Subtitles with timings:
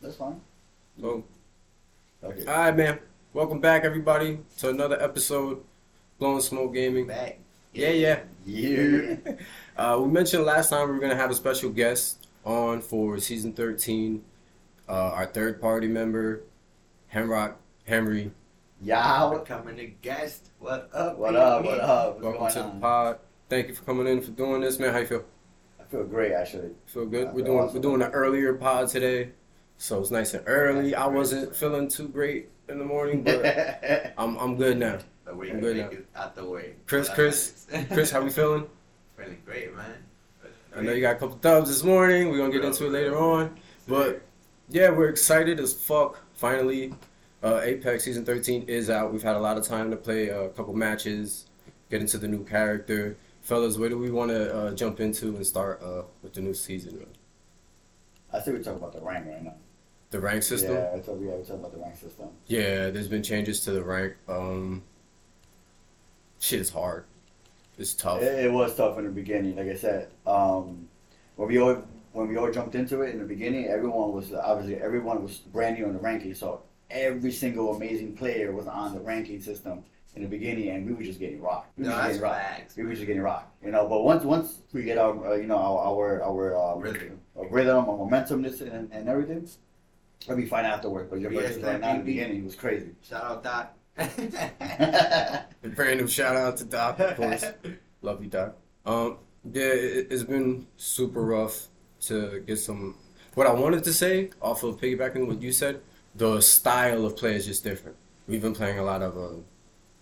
[0.00, 0.40] That's fine.
[1.00, 1.24] So,
[2.22, 2.44] Okay.
[2.46, 2.98] all right, man.
[3.32, 5.62] Welcome back, everybody, to another episode,
[6.18, 7.06] Blowing Smoke Gaming.
[7.06, 7.38] Back.
[7.72, 8.20] Yeah, yeah.
[8.44, 9.16] Yeah.
[9.76, 13.54] Uh, we mentioned last time we were gonna have a special guest on for season
[13.54, 14.22] thirteen.
[14.86, 16.42] Uh, our third party member,
[17.14, 17.54] Henrock
[17.86, 18.30] Henry.
[18.82, 19.38] Yow.
[19.38, 20.50] Becoming a guest.
[20.58, 21.16] What up?
[21.16, 21.38] What baby?
[21.38, 21.64] up?
[21.64, 22.20] What up?
[22.20, 23.18] What's Welcome going to the pod.
[23.48, 24.92] Thank you for coming in for doing this, man.
[24.92, 25.24] How you feel?
[25.80, 26.72] I feel great, actually.
[26.84, 27.28] Feel good?
[27.28, 27.76] I We're doing awesome.
[27.76, 29.30] we're doing an earlier pod today,
[29.80, 30.94] so it's nice and early.
[30.94, 34.98] I wasn't feeling too great in the morning, but I'm I'm good now.
[35.24, 35.90] But we I'm good now.
[36.22, 36.74] out the way.
[36.86, 38.66] Chris, Well, Chris, I- Chris, how we feeling?
[39.16, 39.92] Feeling great, man.
[40.76, 42.28] I know you got a couple dubs this morning.
[42.30, 43.58] We're gonna get into it later on.
[43.88, 44.22] But
[44.68, 46.18] yeah, we're excited as fuck.
[46.34, 46.94] Finally,
[47.42, 49.12] uh, Apex season 13 is out.
[49.12, 51.46] We've had a lot of time to play a couple matches,
[51.90, 53.16] get into the new character.
[53.42, 56.54] Fellas, where do we want to uh, jump into and start uh, with the new
[56.54, 57.04] season?
[58.32, 59.54] I think we're talking about the rank right now.
[60.10, 60.74] The rank system?
[60.74, 62.28] Yeah, I thought we were talking about the rank system.
[62.48, 64.14] Yeah, there's been changes to the rank.
[64.28, 64.82] Um,
[66.40, 67.04] shit is hard.
[67.78, 68.20] It's tough.
[68.20, 70.08] It, it was tough in the beginning, like I said.
[70.26, 70.88] Um,
[71.36, 74.82] when we all when we all jumped into it in the beginning, everyone was obviously
[74.82, 79.00] everyone was brand new on the ranking, so every single amazing player was on the
[79.00, 79.84] ranking system
[80.16, 81.70] in the beginning, and we were just getting rocked.
[81.78, 82.42] We were No, just that's getting rocked.
[82.58, 82.76] facts.
[82.76, 83.86] We were just getting rocked, you know.
[83.88, 87.20] But once once we get our uh, you know our our, our um, Rhythm.
[87.38, 89.48] our rhythm, our momentum, this and, and everything,
[90.22, 91.10] it'll be fine afterward.
[91.10, 92.06] But your Yes, versus right now in the MVP.
[92.06, 92.90] beginning was crazy.
[93.02, 93.76] Shout out Dot.
[93.98, 97.44] yeah, A brand new shout out to Doc, of course.
[98.02, 98.56] Love you, Doc.
[98.86, 99.18] Um,
[99.52, 101.66] yeah, it, it's been super rough
[102.02, 102.96] to get some.
[103.34, 105.80] What I wanted to say, off of piggybacking what you said,
[106.14, 107.96] the style of play is just different.
[108.26, 109.36] We've been playing a lot of uh,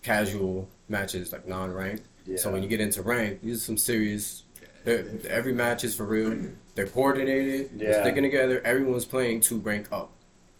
[0.01, 2.03] casual matches, like non-ranked.
[2.37, 4.43] So when you get into rank, these are some serious.
[4.85, 6.37] Every match is for real.
[6.79, 7.77] They're coordinated.
[7.77, 8.61] They're sticking together.
[8.63, 10.11] Everyone's playing to rank up.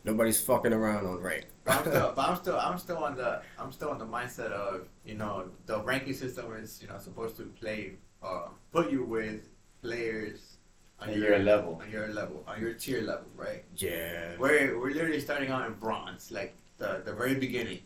[0.03, 1.45] Nobody's fucking around on rank.
[1.63, 4.51] But I'm still, but I'm still, I'm still on the, I'm still on the mindset
[4.51, 9.03] of, you know, the ranking system is, you know, supposed to play, uh, put you
[9.05, 9.47] with
[9.81, 10.57] players
[10.99, 11.79] On your level.
[11.81, 13.63] on your level, on your tier level, right?
[13.77, 14.35] Yeah.
[14.37, 17.79] We're we're literally starting out in bronze, like the the very beginning.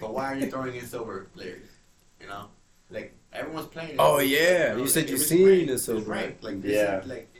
[0.00, 1.68] But why are you throwing in silver players?
[2.20, 2.46] You know,
[2.90, 3.94] like everyone's playing.
[4.00, 4.74] Oh, yeah.
[4.76, 6.10] You said it you've was seen ranked, the silver.
[6.10, 6.42] ranked.
[6.42, 6.98] Like this Yeah.
[7.00, 7.39] is like you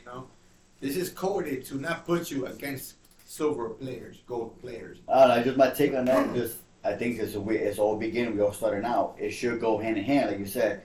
[0.81, 4.97] this is coded to not put you against silver players, gold players.
[5.07, 6.33] I don't know, just my take on that.
[6.35, 8.35] Just I think it's a we it's all beginning.
[8.35, 9.15] We all starting out.
[9.19, 10.81] It should go hand in hand, like you said.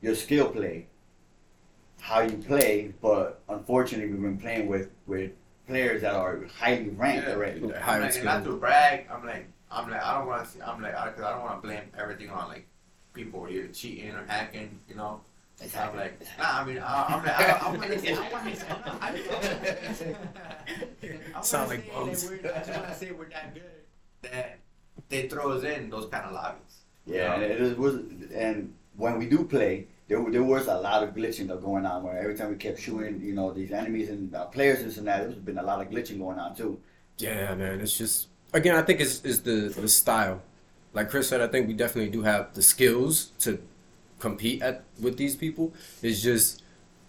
[0.00, 0.86] Your skill play,
[2.00, 5.32] how you play, but unfortunately, we've been playing with with
[5.66, 7.34] players that are highly ranked Yeah.
[7.34, 7.60] already.
[7.60, 7.74] Yeah.
[7.76, 10.68] I'm Highly like, and not to brag, I'm like, I'm like, I don't want to.
[10.68, 12.66] I'm like, I, cause I don't want to blame everything on like
[13.14, 14.78] people either cheating or hacking.
[14.88, 15.20] You know.
[15.78, 18.66] I'm like, nah, I mean, I, I'm like, I, I'm gonna say, I wanna say,
[19.00, 20.16] I,
[21.36, 22.22] I Sound wanna like say bums.
[22.22, 23.62] that we're- I just want to say we're that good
[24.22, 24.58] that
[25.08, 26.80] they throw us in those kind of lobbies.
[27.06, 27.96] Yeah, and it is- was
[28.34, 32.02] and when we do play, there there was a lot of glitching that going on.
[32.02, 34.98] Where every time we kept shooting, you know, these enemies and uh, players and this
[34.98, 36.78] and that, there's been a lot of glitching going on too.
[37.18, 37.80] Yeah, man.
[37.80, 40.40] It's just again, I think it's is the the style.
[40.94, 43.58] Like Chris said, I think we definitely do have the skills to
[44.24, 45.72] compete at with these people.
[46.02, 46.62] It's just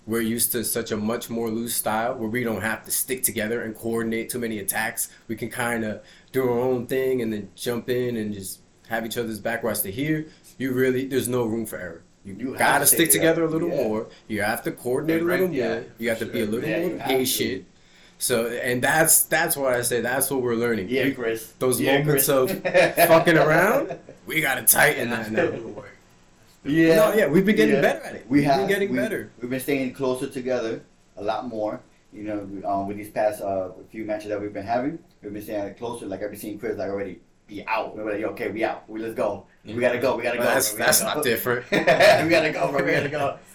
[0.05, 3.23] we're used to such a much more loose style where we don't have to stick
[3.23, 5.09] together and coordinate too many attacks.
[5.27, 8.59] We can kind of do our own thing and then jump in and just
[8.89, 9.63] have each other's back.
[9.63, 10.27] Whereas to here,
[10.57, 12.01] you really there's no room for error.
[12.25, 13.83] You, You gotta to stick together a little yeah.
[13.87, 14.07] more.
[14.27, 15.85] You have to coordinate a little yeah, more.
[15.97, 17.65] You have to be a little Yeah, more patient.
[18.17, 20.01] So and that's that's what I say.
[20.01, 20.89] That's what we're learning.
[20.89, 21.53] Yeah, Chris.
[21.59, 22.29] those moments Chris.
[22.29, 22.63] of
[23.11, 25.57] fucking around, we gotta tighten that still now.
[25.57, 25.91] do work.
[26.65, 27.81] Yeah, No, yeah, we've been getting Yeah.
[27.81, 28.25] better at it.
[28.29, 29.31] We We've have been getting we, better.
[29.41, 30.81] We've been staying closer together
[31.17, 31.81] a lot more.
[32.11, 32.39] You know,
[32.69, 36.05] um, with these past uh, few matches that we've been having, we've been staying closer.
[36.05, 37.95] Like I've been seeing Chris like already be out.
[37.95, 38.89] We're like, okay, we out.
[38.89, 39.45] We let's go.
[39.65, 40.15] We gotta go.
[40.15, 40.53] We gotta Well, go.
[40.53, 41.29] that's that's gotta not go.
[41.29, 41.65] different.
[41.71, 42.83] we gotta go, bro.
[42.83, 43.37] We gotta go.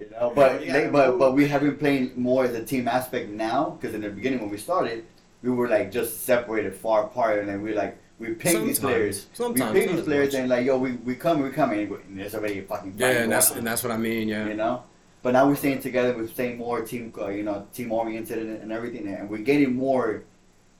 [0.00, 0.90] You know, but yeah.
[0.90, 4.10] but but we have been playing more as a team aspect now because in the
[4.10, 5.04] beginning when we started,
[5.40, 8.78] we were like just separated far apart, and then we like we ping these Sometimes.
[8.80, 9.26] players.
[9.32, 11.72] Sometimes, we ping not these as players and like yo, we we come, we come,
[11.72, 14.28] and there's already a fucking Yeah, and that's going and that's what I mean.
[14.28, 14.84] Yeah, you know.
[15.22, 16.14] But now we're staying together.
[16.14, 19.74] We're staying more team, uh, you know, team oriented and, and everything, and we're getting
[19.74, 20.22] more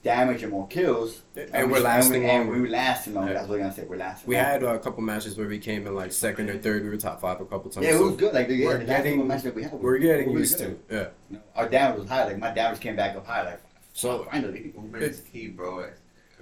[0.03, 1.23] damage and more kills.
[1.35, 2.63] and we- we're lasting and, we, and longer.
[2.63, 3.33] we're lasting longer.
[3.33, 3.39] Yeah.
[3.39, 3.85] That's what I'm gonna say.
[3.85, 4.29] We're lasting.
[4.29, 4.51] We longer.
[4.51, 6.83] had uh, a couple matches where we came in like second or third.
[6.85, 7.87] We were top five a couple times.
[7.87, 8.35] Yeah, it So was good.
[8.35, 10.27] Like the, yeah, we're the last getting- couple matches that we had, were- We're getting
[10.27, 10.89] were really used good.
[10.91, 10.95] to.
[10.95, 11.07] Yeah.
[11.31, 12.25] You know, our damage was high.
[12.27, 13.45] Like my damage came back up high.
[13.47, 13.61] Like
[13.95, 14.73] So finally.
[14.77, 15.89] Movement is key, bro.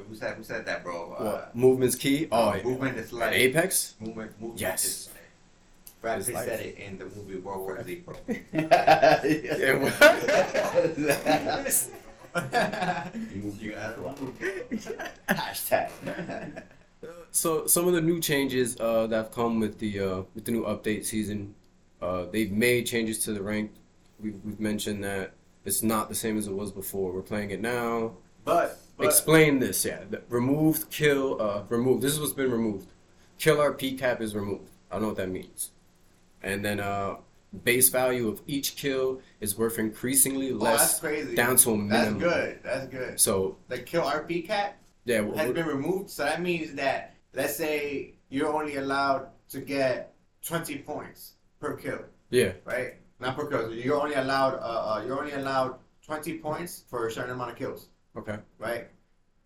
[0.08, 1.12] Who said who said that, bro?
[1.12, 2.28] Uh, what movement's key?
[2.32, 2.62] Oh, yeah.
[2.62, 3.94] movement is like Apex.
[4.00, 4.30] movement.
[4.40, 4.84] Movement Yes.
[4.84, 5.18] is life.
[6.00, 8.16] Brad Pitt said it in the movie World War Z, bro.
[8.52, 9.78] Yeah, you
[13.72, 13.96] got
[15.28, 16.62] Hashtag.
[17.32, 20.52] So some of the new changes uh, that have come with the uh, with the
[20.52, 21.54] new update season,
[22.00, 23.72] uh, they've made changes to the rank.
[24.20, 25.32] We've, we've mentioned that
[25.64, 27.10] it's not the same as it was before.
[27.12, 28.12] We're playing it now.
[28.44, 30.00] But, but Explain this, yeah.
[30.08, 32.02] The removed kill, uh, removed.
[32.02, 32.88] This is what's been removed.
[33.38, 34.70] Kill RP cap is removed.
[34.90, 35.70] I don't know what that means.
[36.42, 37.16] And then uh,
[37.64, 40.74] base value of each kill is worth increasingly less.
[40.74, 41.34] oh, that's crazy.
[41.34, 42.18] down to a minimum.
[42.18, 42.58] That's good.
[42.62, 43.20] That's good.
[43.20, 48.14] So The kill RP cap yeah, has been removed, so that means that let's say
[48.28, 50.14] you're only allowed to get
[50.46, 52.00] 20 points per kill,
[52.30, 52.94] yeah, right?
[53.18, 53.72] Not per kill.
[53.74, 54.54] You're only allowed.
[54.54, 58.38] Uh, uh, you're only allowed 20 points for a certain amount of kills, okay.
[58.58, 58.88] right?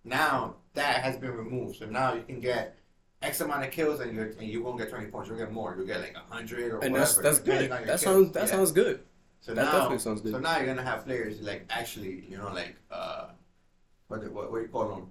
[0.05, 2.77] Now that has been removed, so now you can get
[3.23, 5.29] X amount of kills, and you're and you won't get 20 points.
[5.29, 5.75] You'll get more.
[5.77, 6.99] You'll get like 100 or And whatever.
[6.99, 7.71] that's that's good.
[7.71, 8.01] That kills.
[8.03, 8.47] sounds that Yeah.
[8.47, 9.01] sounds good.
[9.41, 10.33] So that now, definitely sounds good.
[10.33, 13.29] So now you're gonna have players like actually, you know, like uh,
[14.09, 15.07] what what what do you call them?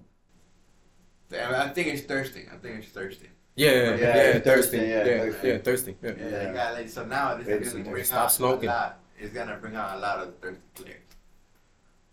[1.32, 2.46] I think it's thirsting.
[2.52, 3.30] I think it's thirsting.
[3.56, 5.48] Yeah, yeah, yeah, Yeah, yeah, thirsty, thirsty, yeah, yeah, thirsty.
[5.48, 6.10] yeah, thirsty, yeah.
[6.10, 6.68] Yeah, Yeah.
[6.70, 8.68] you like, so now this It's- is gonna bring out smoking.
[8.68, 9.00] a lot.
[9.18, 11.00] It's gonna bring out a lot of thirsty players.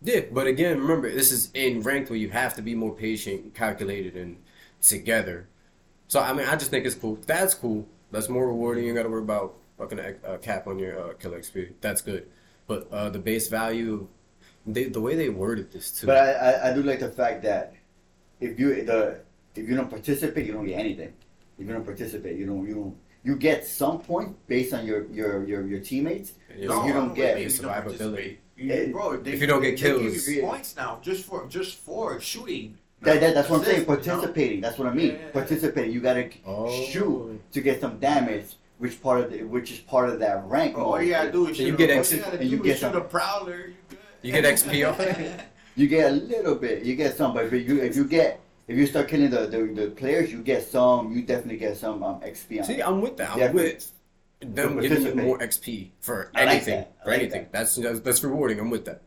[0.04, 3.54] Yeah, but again, remember this is in ranked where you have to be more patient,
[3.54, 4.36] calculated, and
[4.82, 5.48] together.
[6.08, 7.18] So I mean, I just think it's cool.
[7.26, 7.88] That's cool.
[8.12, 8.84] That's more rewarding.
[8.84, 11.72] You got to worry about fucking a uh, cap on your uh, killer XP.
[11.80, 12.28] That's good.
[12.66, 14.06] But uh, the base value,
[14.66, 16.06] they, the way they worded this too.
[16.06, 17.74] But I, I, I do like the fact that
[18.40, 19.20] if you the
[19.54, 21.14] if you don't participate, you don't get anything.
[21.58, 25.06] If you don't participate, you don't you don't you get some points based on your
[25.10, 26.34] your your, your teammates.
[26.54, 28.36] Yeah, No, you don't get do you your don't survivability.
[28.56, 28.56] Participate?
[28.56, 30.28] You- It- bro, they, if you don't get they give kills.
[30.28, 32.78] you points now just for just for shooting.
[33.02, 33.82] That, that, that's what I'm saying.
[33.82, 34.18] Assist, you know?
[34.18, 34.60] Participating.
[34.62, 35.06] That's what I mean.
[35.08, 35.30] Yeah, yeah, yeah.
[35.32, 35.92] Participating.
[35.92, 36.70] You gotta Oh.
[36.86, 40.74] shoot to get some damage, which part of the, which is part of that rank.
[40.74, 42.38] Bro, all you gotta do is And you shoot get a- all exit- you gotta
[42.40, 43.72] and you do get is shoot some- a prowler.
[43.90, 43.98] You.
[44.22, 45.40] You get XP off it?
[45.76, 46.84] You get a little bit.
[46.84, 49.58] You get some, but if you if you get if you start killing the, the,
[49.74, 51.12] the players, you get some.
[51.12, 52.86] You definitely get some um, XP on See, it.
[52.88, 53.30] I'm with that.
[53.32, 53.90] I'm Yeah, with
[54.40, 56.74] them to giving you more XP for I like anything.
[56.80, 56.94] that.
[57.02, 57.42] For like anything.
[57.44, 57.52] that.
[57.52, 58.60] That's, that's that's rewarding.
[58.60, 59.02] I'm with that.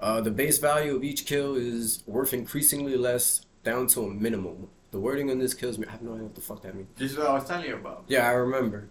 [0.00, 4.68] Uh, the base value of each kill is worth increasingly less down to a minimum.
[4.90, 5.86] The wording on this kills me.
[5.88, 6.88] I have no idea what the fuck that means.
[6.96, 8.04] This is what I was telling you about.
[8.08, 8.90] Yeah, I remember.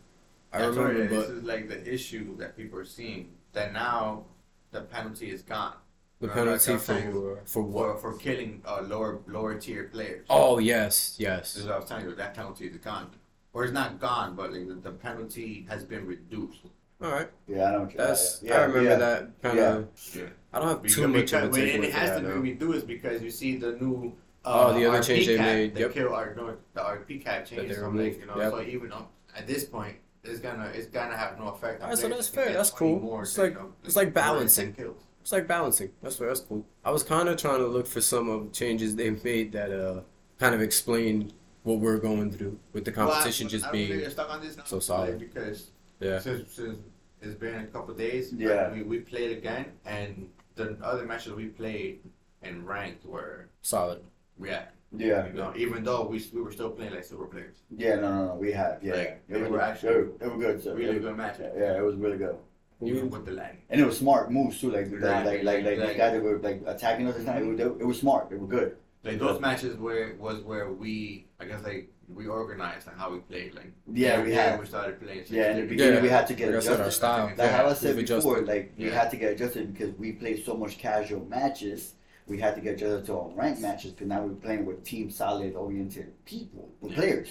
[0.54, 1.18] I That's what remember, it is.
[1.18, 4.26] but this is like the issue that people are seeing that now
[4.72, 5.76] the penalty is gone.
[6.20, 8.02] the Right, penalty like for for for what?
[8.02, 10.26] for killing uh, lower lower tier players.
[10.30, 11.54] Oh yes, yes.
[11.54, 11.56] This yes.
[11.58, 12.16] is what I was telling you.
[12.16, 13.12] That penalty is gone,
[13.54, 16.60] or it's not gone, but like the, the penalty has been reduced.
[17.04, 17.92] All right, Yeah, I don't.
[17.92, 18.42] you, that's.
[18.44, 18.96] yeah, I remember yeah.
[18.98, 19.74] that kind Yeah.
[19.78, 19.88] of.
[20.16, 20.24] Yeah.
[20.54, 22.10] I don't have Because, too much because of a when- take and away it has
[22.12, 22.20] that.
[22.22, 22.42] to be no.
[22.42, 24.14] reduced because you see the new.
[24.46, 25.94] Oh, the other RP change they cap, made, The yep.
[25.94, 27.68] kill our no, the RP cap change.
[27.70, 28.52] they So like, removed, you know, yep.
[28.52, 29.06] so even on,
[29.36, 31.80] at this point, it's gonna it's gonna have no effect.
[31.82, 33.00] on Alright, so that's fair, that's cool.
[33.00, 34.74] more It's than, like- you it's like more than 10 balancing.
[34.74, 35.04] kills.
[35.22, 35.90] It's like balancing.
[36.04, 36.28] That's fair.
[36.28, 36.66] That's cool.
[36.86, 39.72] I was kind of trying to look for some of the changes they've made that
[39.72, 40.02] uh
[40.40, 41.32] kind of explain
[41.64, 44.42] what we're going through with the competition Well, I- just I being they're stuck on
[44.42, 45.20] this so solid.
[45.20, 46.20] because yeah.
[46.20, 46.78] since, since
[47.22, 48.72] it's been a couple days, Yeah.
[48.74, 52.00] we, we played again, and the other matches we played
[52.42, 54.02] and ranked were solid.
[54.44, 57.96] yeah, Yeah, you know, even though we we were still playing like super players, yeah,
[57.96, 58.36] no, no, no.
[58.36, 60.64] We have, yeah, Like, it they was, were actually they were, they were good.
[60.64, 62.36] So really it- good match, Yeah, it was really good,
[62.82, 63.56] even with the lag.
[63.70, 64.72] and it was smart moves too.
[64.72, 65.98] Like, like, Exactly, like, like, like the exactly.
[66.04, 67.16] guys that were like attacking us.
[67.18, 68.32] This time, it, was, it was smart.
[68.32, 68.76] It was good.
[69.04, 73.20] Like those matches where was where we I guess like we organized and how we
[73.20, 73.56] played.
[73.56, 74.60] Like Yeah, we had.
[74.60, 75.26] we started playing.
[75.26, 76.92] So Yeah, in the beginning Yeah, we had to get like I said, our adjusted.
[76.98, 77.32] style.
[77.38, 78.48] Like how I said before, adjusted.
[78.48, 78.92] like we Yeah.
[79.02, 81.96] had to get adjusted because we played so much casual matches.
[82.28, 85.10] We had to get adjusted to our ranked matches because now we're playing with team
[85.10, 86.98] solid oriented people, with Yeah.
[87.00, 87.30] players.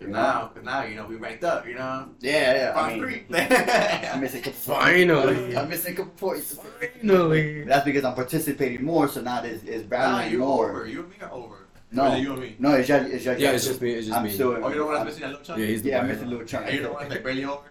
[0.00, 1.66] Cause now, cause now you know we ranked up.
[1.66, 2.80] You know, Yeah, yeah.
[2.80, 3.24] I mean, three.
[4.10, 5.56] I'm missing a couple Finally.
[5.56, 6.58] I'm missing a couple points.
[7.00, 7.62] Finally.
[7.64, 10.70] That's because I'm participating more, so now it's, it's nah, battling you more.
[10.70, 10.86] over.
[10.88, 11.56] You and me are over.
[11.92, 12.12] No.
[12.12, 12.56] Or you and me.
[12.58, 13.92] No, it's just, it's just Yeah, it's just me.
[13.92, 14.30] It's just I'm me.
[14.32, 14.58] still.
[14.62, 15.60] Oh, you don't want I'm- to missing that little chunk.
[15.60, 16.66] Yeah, he's the Yeah, I'm missing a little chunk.
[16.66, 17.62] And you don't want like barely over.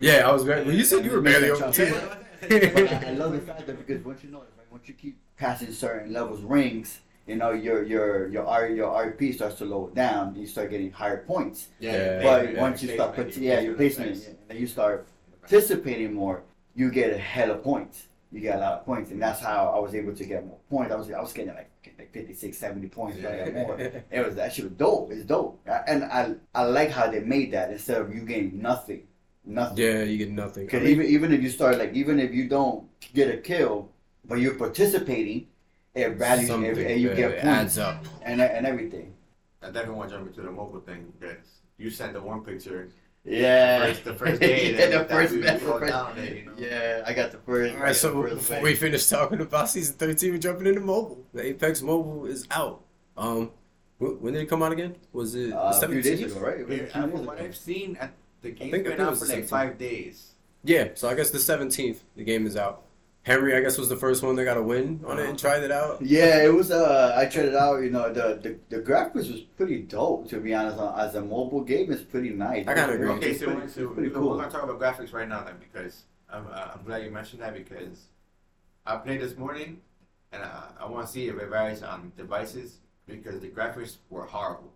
[0.00, 0.64] Yeah, I was very.
[0.64, 1.94] Well, you said you were barely over too.
[2.40, 5.18] But I, I love the fact that because once you know, like, once you keep
[5.38, 9.90] passing certain levels rings, you know your your your R your RP starts to lower
[9.90, 10.34] down.
[10.34, 11.68] You start getting higher points.
[11.80, 14.30] Yeah, but yeah, once you start, placement, put, yeah, your placement, nice.
[14.50, 15.06] and you start
[15.40, 16.42] participating more,
[16.74, 18.08] you get a hell of points.
[18.32, 20.58] You get a lot of points, and that's how I was able to get more
[20.68, 20.92] points.
[20.92, 23.78] I was I was getting like like 56, 70 points, but I more.
[24.10, 25.12] It was that shit was dope.
[25.12, 29.06] It's dope, and I I like how they made that instead of you getting nothing,
[29.44, 29.78] nothing.
[29.78, 30.64] Yeah, you get nothing.
[30.64, 33.38] I Because mean, even even if you start like even if you don't get a
[33.38, 33.90] kill,
[34.24, 35.46] but you're participating,
[35.94, 38.04] it values something, every, and you get it points adds up.
[38.22, 39.14] and and everything.
[39.62, 41.38] I definitely want to jump into the mobile thing because
[41.78, 42.90] you sent the one picture
[43.24, 43.86] Yeah.
[43.86, 44.72] First, the first day.
[44.76, 45.60] yeah, that, the that first we, we match.
[45.60, 46.52] go down there, you know.
[46.58, 47.74] Yeah, I got the first.
[47.74, 48.64] All I so the first before win.
[48.64, 51.24] we finish talking about season 13, we're jumping into mobile.
[51.32, 52.82] The Apex Mobile is out.
[53.16, 53.52] Um,
[53.98, 54.96] when did it come out again?
[55.12, 56.60] Was it uh, the a few days ago, right?
[56.60, 57.44] It was a Yeah, few from days what ago.
[57.44, 59.48] I've seen, at the game's think been it out for like 17th.
[59.48, 60.32] five days.
[60.62, 62.83] Yeah, so I guess the 17th, the game is out.
[63.24, 65.62] Henry, I guess, was the first one that got a win on it and tried
[65.62, 66.00] it out.
[66.02, 66.70] Yeah, it was.
[66.70, 67.82] Uh, I tried it out.
[67.82, 70.28] You know, the the, the graphics was pretty dope.
[70.28, 72.66] To be honest, Uh, as a mobile game, it's pretty nice.
[72.68, 73.06] I gotta agree.
[73.06, 75.42] pretty- Okay, it's so, pretty, so it's pretty we're gonna talk about graphics right now
[75.42, 78.08] then because I'm uh, I'm glad you mentioned that because
[78.84, 79.80] I played this morning
[80.32, 84.26] and I, I want to see if it varies on devices because the graphics were
[84.26, 84.70] horrible.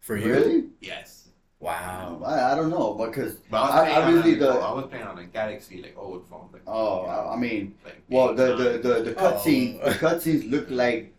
[0.00, 0.30] For you?
[0.32, 0.64] Really?
[0.80, 1.27] Yes,
[1.60, 2.22] Wow.
[2.24, 4.86] I, I don't know because but I was I- playing obviously on, the- I was
[4.86, 6.48] playing on a Galaxy like old phone.
[6.52, 8.58] Like, oh, you know, I, I mean, like well, eight, the nine.
[8.58, 9.32] the the, the Oh.
[9.32, 9.92] cutscenes the oh.
[9.94, 11.12] cutscenes look like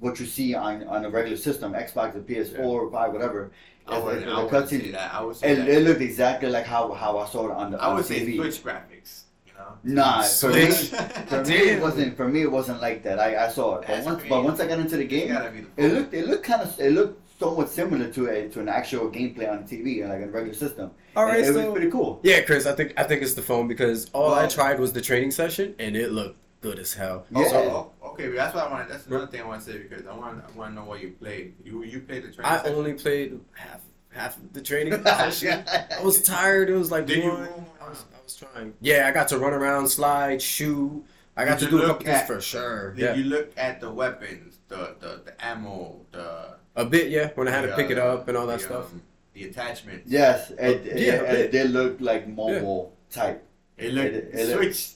[0.00, 3.52] what you see on on a regular system, Xbox or PS4 or five, whatever.
[3.88, 4.92] I would, the I would say cutscenes.
[4.92, 5.14] that.
[5.14, 5.68] I would say It, that.
[5.68, 8.08] it looked exactly like how how I saw it on the I on would the
[8.08, 8.36] say TV.
[8.36, 9.22] Switch graphics.
[9.46, 9.78] You know.
[9.84, 11.00] Nah, for me, Switch.
[11.28, 12.16] for me it wasn't.
[12.16, 13.20] For me it wasn't like that.
[13.20, 14.28] I, I saw it, but That's once crazy.
[14.30, 16.90] but once I got into the game, the it looked it looked kind of it
[16.92, 20.54] looked somewhat similar to a to an actual gameplay on TV, uh, like a regular
[20.54, 20.90] system.
[21.14, 22.20] All right, it, it so was pretty cool.
[22.22, 25.00] yeah, Chris, I think I think it's the phone because all I tried was the
[25.00, 27.26] training session and it looked good as hell.
[27.30, 27.38] Yeah.
[27.44, 28.88] Also, oh, okay, that's what I want.
[28.88, 31.00] That's another thing I want to say because I want I want to know what
[31.00, 31.54] you played.
[31.64, 32.44] You you played the training.
[32.52, 32.74] I session?
[32.74, 35.64] only played half half of the training oh, session.
[35.68, 36.70] I was tired.
[36.70, 37.42] It was like Did you one.
[37.42, 38.04] roam I was.
[38.18, 38.74] I was trying.
[38.80, 41.04] Yeah, I got to run around, slide, shoot.
[41.36, 42.92] I got Did to do a look couple things for sure.
[42.94, 47.10] Did Yeah, you look at the weapons, the the, the ammo, the a bit.
[47.10, 48.92] Yeah, when I had the, to pick it uh, up and all that the, stuff.
[48.92, 49.02] um,
[49.32, 50.02] the attachment.
[50.06, 51.40] Yes, it, Yeah, it, a bit.
[51.40, 53.42] it did look like mobile type.
[53.76, 54.90] It looked It- it looked- switch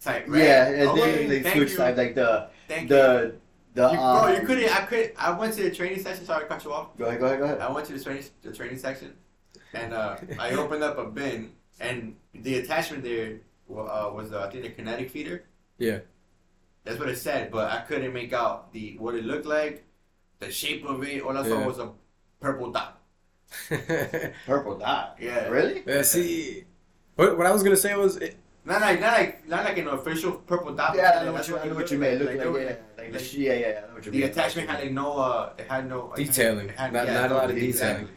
[0.00, 0.24] type.
[0.28, 0.42] Right?
[0.42, 1.76] Yeah, it okay, did like thank switch you.
[1.76, 2.88] type, like the Thank you.
[2.96, 3.34] the
[3.74, 4.70] the You, um, bro, you couldn't.
[4.74, 5.12] I could.
[5.18, 6.24] I went to the training session.
[6.24, 6.96] Sorry, to cut you off.
[6.96, 7.60] Go ahead, go ahead, go ahead.
[7.60, 9.12] I went to the training the training section,
[9.74, 13.40] and uh, I opened up a bin, and the attachment there
[13.70, 15.44] uh, was uh, I think the kinetic feeder.
[15.78, 15.98] Yeah.
[16.84, 19.84] That's what it said, but I couldn't make out the what it looked like,
[20.38, 21.22] the shape of it.
[21.22, 21.66] All I saw Yeah.
[21.66, 21.90] was a
[22.40, 23.00] purple dot.
[24.46, 25.16] Purple dot.
[25.20, 25.48] Yeah.
[25.48, 25.82] Really?
[25.86, 26.02] yeah.
[26.02, 26.64] See,
[27.14, 29.88] what what I was gonna say was it, Not like not like not like an
[29.88, 30.94] official purple dot.
[30.96, 32.20] Yeah, I but know what you, I know what you looked mean.
[32.20, 33.66] It Like, like, yeah, like, like, the, yeah, yeah, yeah.
[33.84, 34.28] I know what you the mean.
[34.30, 36.68] attachment had like no uh, it had no Detailing.
[36.70, 37.72] it had- Not- yeah, not a lot of detailing.
[37.72, 38.08] detailing.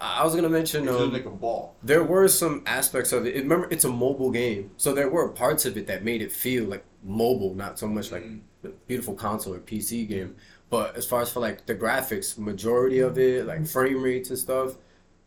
[0.00, 1.76] I was gonna mention It um, like a ball.
[1.82, 3.36] there were some aspects of it.
[3.36, 6.64] Remember, it's a mobile game, so there were parts of it that made it feel
[6.64, 8.40] like mobile, not so much like Mhm.
[8.62, 10.34] the beautiful console or PC game.
[10.72, 14.38] But as far as for like the graphics, majority of it, like frame rates and
[14.38, 14.78] stuff,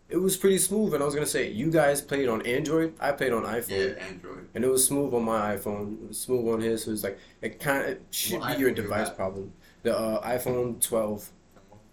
[0.09, 0.95] it was pretty smooth.
[0.95, 4.03] And I was gonna say, you guys played on Android, I played on iPhone, Yeah,
[4.05, 4.47] Android.
[4.55, 6.01] and it was smooth on my iPhone.
[6.01, 6.83] It was smooth on his.
[6.85, 9.17] So it was like it kind of should What be your iPhone you device got?
[9.17, 9.53] problem.
[9.83, 11.29] The uh, iPhone 12.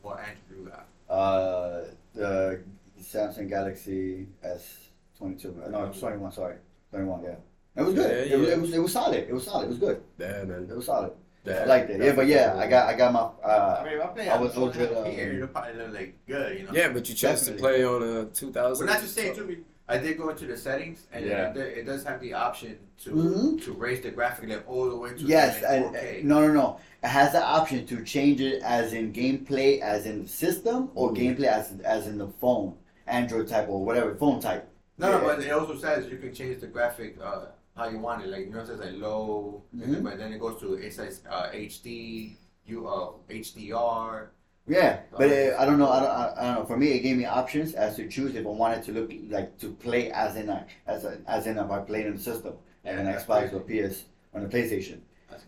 [0.01, 0.87] What Andrew got?
[1.15, 1.81] Uh,
[2.15, 2.63] the
[3.03, 5.71] Samsung Galaxy S22.
[5.71, 6.33] No, it's 21.
[6.33, 6.57] Sorry,
[6.91, 7.23] 21.
[7.23, 7.35] Yeah,
[7.77, 8.11] it was good.
[8.31, 8.55] Yeah, It, was, yeah.
[8.55, 9.29] it was it was solid.
[9.29, 9.65] It was solid.
[9.65, 10.03] It was good.
[10.19, 10.69] Yeah, man.
[10.71, 11.13] It was solid.
[11.45, 12.01] Yeah, I liked it.
[12.01, 13.21] Yeah, but yeah, I got I got my.
[13.45, 15.75] I Uh, mean, if I play I was phone looking at, here, um, it'll probably
[15.75, 16.73] look like good, you know.
[16.73, 18.87] Yeah, but you chose to play on a 2000.
[18.87, 19.65] Well, not just saying to say too.
[19.89, 21.51] I did go into the settings, and Yeah.
[21.51, 23.65] it, it does have the option to Mhm.
[23.65, 26.23] to raise the graphic level all the way to yes, like and, 4K.
[26.23, 26.77] no, no, no.
[27.03, 31.17] It has the option to change it as in gameplay, as in system, or Mm.
[31.19, 32.75] gameplay as as in the phone,
[33.09, 34.69] Android type or whatever phone type.
[34.97, 38.23] No, no, but it also says you can change the graphic uh, how you want
[38.25, 38.29] it.
[38.29, 40.05] Like you know, it says like low, and then- Mhm.
[40.05, 42.37] but then it goes to it says uh, HD,
[42.67, 44.29] you uh, HDR.
[44.69, 45.91] Yeah, but uh, I don't know.
[45.91, 46.65] I don't, I, I don't know.
[46.67, 49.59] For me, it gave me options as to choose if I wanted to look like
[49.59, 52.55] to play as in a as a, as in if I played in the system,
[52.85, 55.01] like an Xbox or PS on the PlayStation.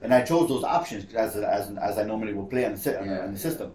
[0.03, 3.07] And I chose those options as as as I normally would play on the, on,
[3.09, 3.25] the, Yeah.
[3.25, 3.73] on the system.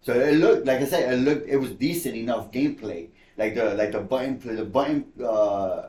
[0.00, 3.10] So it looked like I said, it looked it was decent enough gameplay.
[3.38, 5.88] Like the like the button play the button uh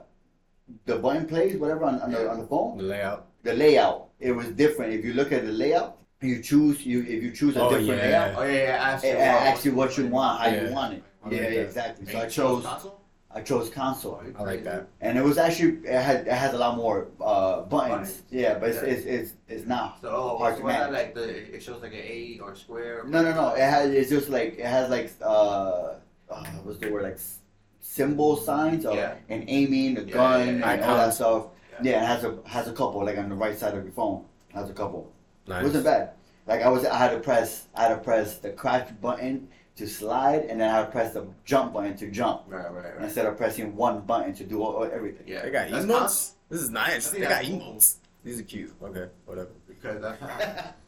[0.85, 2.77] the button plays whatever on, on the on the phone.
[2.77, 3.27] the layout.
[3.43, 4.93] The layout it was different.
[4.93, 8.01] If you look at the layout, you choose you if you choose a Oh, different
[8.01, 8.07] yeah.
[8.07, 8.89] layout, Oh yeah, yeah.
[8.91, 10.67] Ask it, you it what- you what you want, how Yeah.
[10.67, 11.03] you want it.
[11.23, 12.01] I Yeah, like yeah, exactly.
[12.07, 13.01] And So I chose console?
[13.37, 14.21] I chose console.
[14.39, 14.87] I like that.
[15.01, 18.11] And it was actually it had it has a lot more uh, buttons.
[18.13, 18.21] Buttons.
[18.31, 18.89] Yeah, but it's, Yeah.
[18.93, 19.99] it's it's it's not.
[20.01, 21.05] So oh, Hard so to what that manage.
[21.05, 23.03] like the it shows like an A or square.
[23.05, 23.53] No, no, no.
[23.53, 23.91] It has.
[23.91, 25.95] It's just like it has like uh,
[26.29, 27.39] uh what's the word like s-
[27.95, 29.15] symbol signs of, Yeah.
[29.29, 31.45] and aiming the Yeah, gun yeah, yeah, and all that stuff.
[31.73, 31.79] Yeah.
[31.91, 34.25] Yeah, it has a has a couple like on the right side of your phone.
[34.49, 35.11] It has a couple.
[35.47, 35.61] Nice.
[35.61, 36.11] It wasn't bad.
[36.47, 39.87] Like I was, I had to press, I had to press the crouch button to
[39.87, 43.03] slide, and then I had to press the jump button to jump Right, right, right.
[43.03, 45.27] instead of pressing one button to do all, all- everything.
[45.27, 45.87] Yeah, They got emotes.
[45.97, 46.35] console?
[46.49, 47.07] This is nice.
[47.07, 47.59] think They got that's cool.
[47.73, 47.95] emotes.
[48.23, 48.73] These are cute.
[48.81, 49.49] Okay, whatever.
[49.67, 50.15] because I,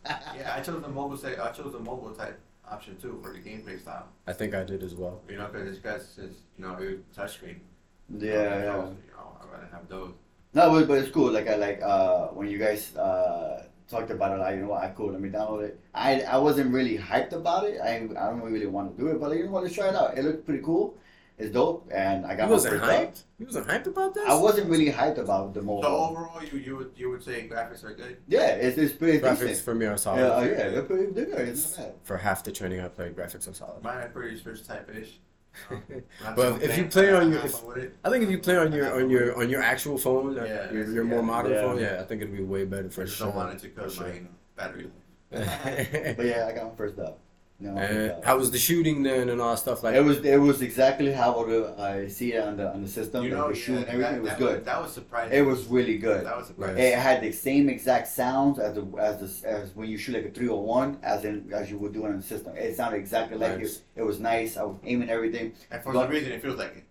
[0.38, 2.40] yeah, I chose the mobile say I chose the mobile type
[2.70, 4.08] option too for the gameplay style.
[4.26, 5.22] I think I did as well.
[5.30, 7.60] You know, because it's got says you know it touchscreen.
[8.10, 8.76] Yeah, Those, yeah.
[8.76, 10.12] You know, I'd rather have those.
[10.54, 11.32] No, but, but it's cool.
[11.32, 14.40] Like I like uh when you guys uh talked about it.
[14.40, 15.12] Like you know what, I cool.
[15.12, 15.80] Let me download it.
[15.94, 17.80] I I wasn't really hyped about it.
[17.82, 19.90] I I don't really want to do it, but like, you know what, let's try
[19.90, 20.18] it out.
[20.18, 20.96] It looked pretty cool.
[21.40, 23.14] It's dope, and I got You my wasn't first dub.
[23.14, 23.24] hyped.
[23.38, 24.24] You wasn't hyped about this.
[24.28, 25.84] I wasn't really hyped about the mobile.
[25.84, 28.18] So overall, you you would you would say graphics are good.
[28.28, 29.28] yeah, it's it's pretty good.
[29.38, 29.66] Graphics decent.
[29.66, 30.32] for me are Yeah, solid.
[30.34, 31.30] uh, yeah, they're pretty good.
[31.48, 31.96] It's not bad.
[32.04, 33.84] For half the training I played, graphics are solid.
[33.84, 35.20] Mine are pretty switch type ish.
[36.36, 37.64] But if you play on your- if-
[38.04, 40.72] I think if you play on your on your on your actual phone, uh, Yeah,
[40.72, 41.62] your, your more modern Yeah.
[41.62, 43.28] phone, yeah, I think it'd be way better for I just sure.
[43.28, 44.16] don't want it to cut For my sure.
[44.16, 44.92] you know, battery.
[46.18, 47.16] But yeah, I got my first dub.
[47.60, 49.96] No, my first how was the shooting then and all that stuff like?
[49.96, 52.88] it was it was exactly how I would, I see it on the on the
[52.88, 53.24] system.
[53.24, 54.66] You know, the shoe and yeah, everything that, was that good.
[54.66, 55.36] That was surprising.
[55.38, 56.24] It was really good.
[56.26, 56.78] That was surprising.
[56.78, 60.26] It had the same exact sounds as the as the as when you shoot like
[60.26, 62.56] a 301 as in as you would do it on the system.
[62.56, 63.78] It sounded exactly like Nice.
[63.78, 63.82] it.
[63.96, 64.56] It was nice.
[64.56, 65.54] I was aiming everything.
[65.72, 66.84] And for But- some reason, it feels like it.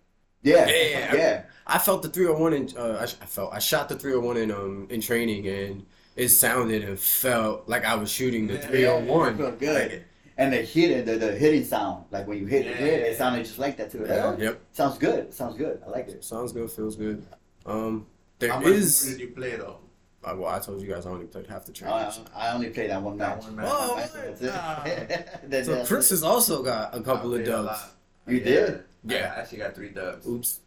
[0.43, 1.15] Yeah, Yeah.
[1.15, 1.41] yeah.
[1.65, 4.87] I felt the 301 in uh, I, I felt I shot the 301 in um
[4.89, 5.85] in training and
[6.17, 9.33] it sounded and felt like I was shooting the Yeah, 301.
[9.33, 10.03] it felt good.
[10.39, 12.71] And the hit, the, the hitting sound, like when you hit Yeah.
[12.73, 13.99] it, it sounded just like that too.
[14.05, 14.59] Like, oh, yep.
[14.71, 15.33] Sounds good.
[15.33, 15.81] Sounds good.
[15.85, 16.23] I like it.
[16.23, 17.25] Sounds good, feels good.
[17.65, 18.05] Um,
[18.39, 19.79] there How much did you play though?
[20.23, 22.19] Uh, well, I told you guys I only played half the I, trainings.
[22.35, 23.45] I only played that one That match.
[23.45, 23.65] one match.
[23.71, 24.51] Oh, That's it.
[24.53, 24.83] Ah.
[25.47, 27.79] That- so that's Chris has also got a couple of dubs.
[28.27, 28.43] You Yeah.
[28.43, 28.83] did?
[29.05, 29.33] Yeah.
[29.35, 30.27] I actually got three dubs.
[30.27, 30.59] Oops.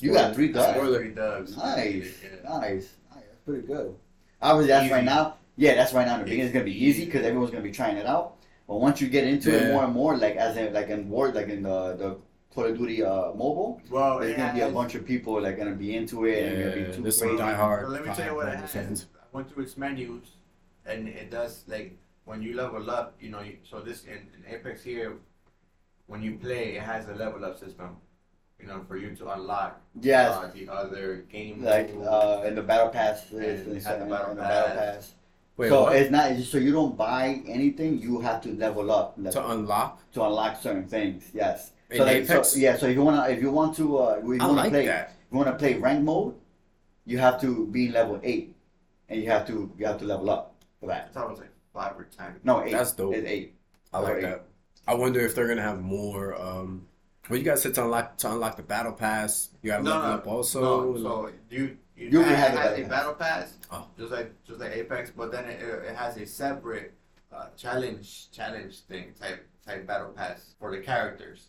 [0.00, 0.76] You got three dubs.
[0.76, 0.98] Spoiler.
[0.98, 1.56] Three dubs.
[1.56, 2.48] Nice, Yeah.
[2.50, 2.88] nice, nice.
[3.14, 3.94] That's pretty good.
[4.42, 4.94] Obviously, that's Easy.
[4.94, 5.36] right now.
[5.56, 6.18] Yeah, that's right now.
[6.18, 8.35] The beginning, it's gonna be easy because everyone's gonna be trying it out.
[8.68, 11.30] But once you get into it more and more, like as in like in war,
[11.32, 12.16] like in the the
[12.52, 15.56] Call of Duty uh, mobile, Well, there's it gonna be a bunch of people like
[15.58, 17.42] gonna be into it and gonna be too there's some crazy.
[17.42, 17.82] diehard.
[17.82, 18.72] Well, let me tell you what I diehard has.
[18.72, 19.06] fans.
[19.22, 20.28] I went through its menus,
[20.86, 23.14] and it does like when you level up.
[23.20, 25.12] You know, you, so this in, in Apex here,
[26.06, 27.96] when you play, it has a level up system.
[28.58, 31.62] You know, for you to unlock Yes, uh, the other game.
[31.62, 34.36] like uh, in the battle pass, And it's- it it's had the in- battle in
[34.38, 35.12] the battle pass.
[35.56, 35.62] Pass.
[35.62, 35.96] Wait, so what?
[35.96, 37.98] it's not so you don't buy anything.
[38.00, 41.30] You have to level up like, to unlock to unlock certain things.
[41.32, 41.72] Yes.
[41.90, 42.48] in So like, Apex?
[42.48, 42.76] so, yeah.
[42.76, 45.10] So if you wanna, if you want to, uh, if you wanna like play, that.
[45.10, 46.34] if you want to play rank mode,
[47.04, 48.54] you have to be level eight,
[49.08, 51.28] and you have to you have to level up for I that.
[51.28, 52.40] was like five or ten.
[52.44, 52.72] No, eight.
[52.72, 53.14] That's dope.
[53.14, 53.54] It's eight.
[53.92, 54.22] I like Right.
[54.22, 54.44] that.
[54.88, 56.40] I wonder if they're gonna have more.
[56.40, 56.86] Um,
[57.28, 59.50] well, you guys said to unlock to unlock the battle pass.
[59.62, 60.92] You gotta No, level no, up also.
[60.92, 62.88] No, so you you, You can have the has battle a pass.
[62.90, 63.86] battle pass, Oh.
[63.98, 66.94] just like just like Apex, but then it, it has a separate
[67.32, 71.48] uh, challenge challenge thing type type battle pass for the characters.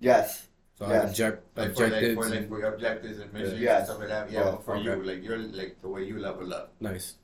[0.00, 0.48] Yes.
[0.78, 1.10] So Yes.
[1.10, 2.14] object, Like for like, objectives.
[2.16, 3.78] for like and- for objectives and missions Yes.
[3.78, 4.30] and stuff like that.
[4.30, 4.84] Yeah, Oh, for okay.
[4.84, 6.72] you, like you're like the way you level up.
[6.80, 7.14] nice.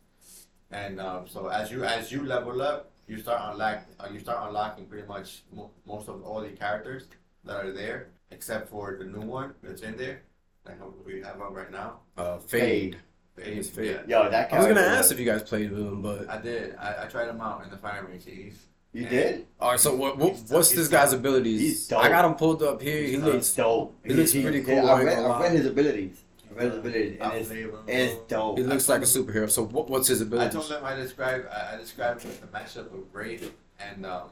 [0.70, 4.46] And um, so as you as you level up, you start unlock uh, you start
[4.46, 7.04] unlocking pretty much mo- most of all the characters
[7.44, 10.22] that are there, except for the new one that's in there.
[10.68, 12.00] Like how we have up right now.
[12.16, 12.98] Uh, fade.
[13.36, 14.00] The It's Ace- Fade.
[14.06, 14.24] yeah.
[14.24, 14.52] Yo, that.
[14.52, 16.76] I was gonna character- ask if you guys played with him, but I did.
[16.76, 18.24] I, I tried him out in the fire range.
[18.26, 18.58] He's
[18.92, 19.46] You did.
[19.60, 19.80] all right.
[19.80, 21.20] So what, what what's this guy's dope.
[21.20, 21.60] abilities?
[21.60, 22.04] He's dope.
[22.04, 23.02] I got him pulled up here.
[23.02, 23.52] He looks.
[23.54, 23.94] dope.
[24.04, 26.16] He looks pretty cool, I I read, I read his abilities.
[26.50, 27.50] I read his abilities, and it's
[27.88, 28.58] it's dope.
[28.58, 29.48] He looks like a superhero.
[29.50, 30.54] So what, what's his I abilities?
[30.54, 34.30] told them I described I, I described the matchup of Wraith and um,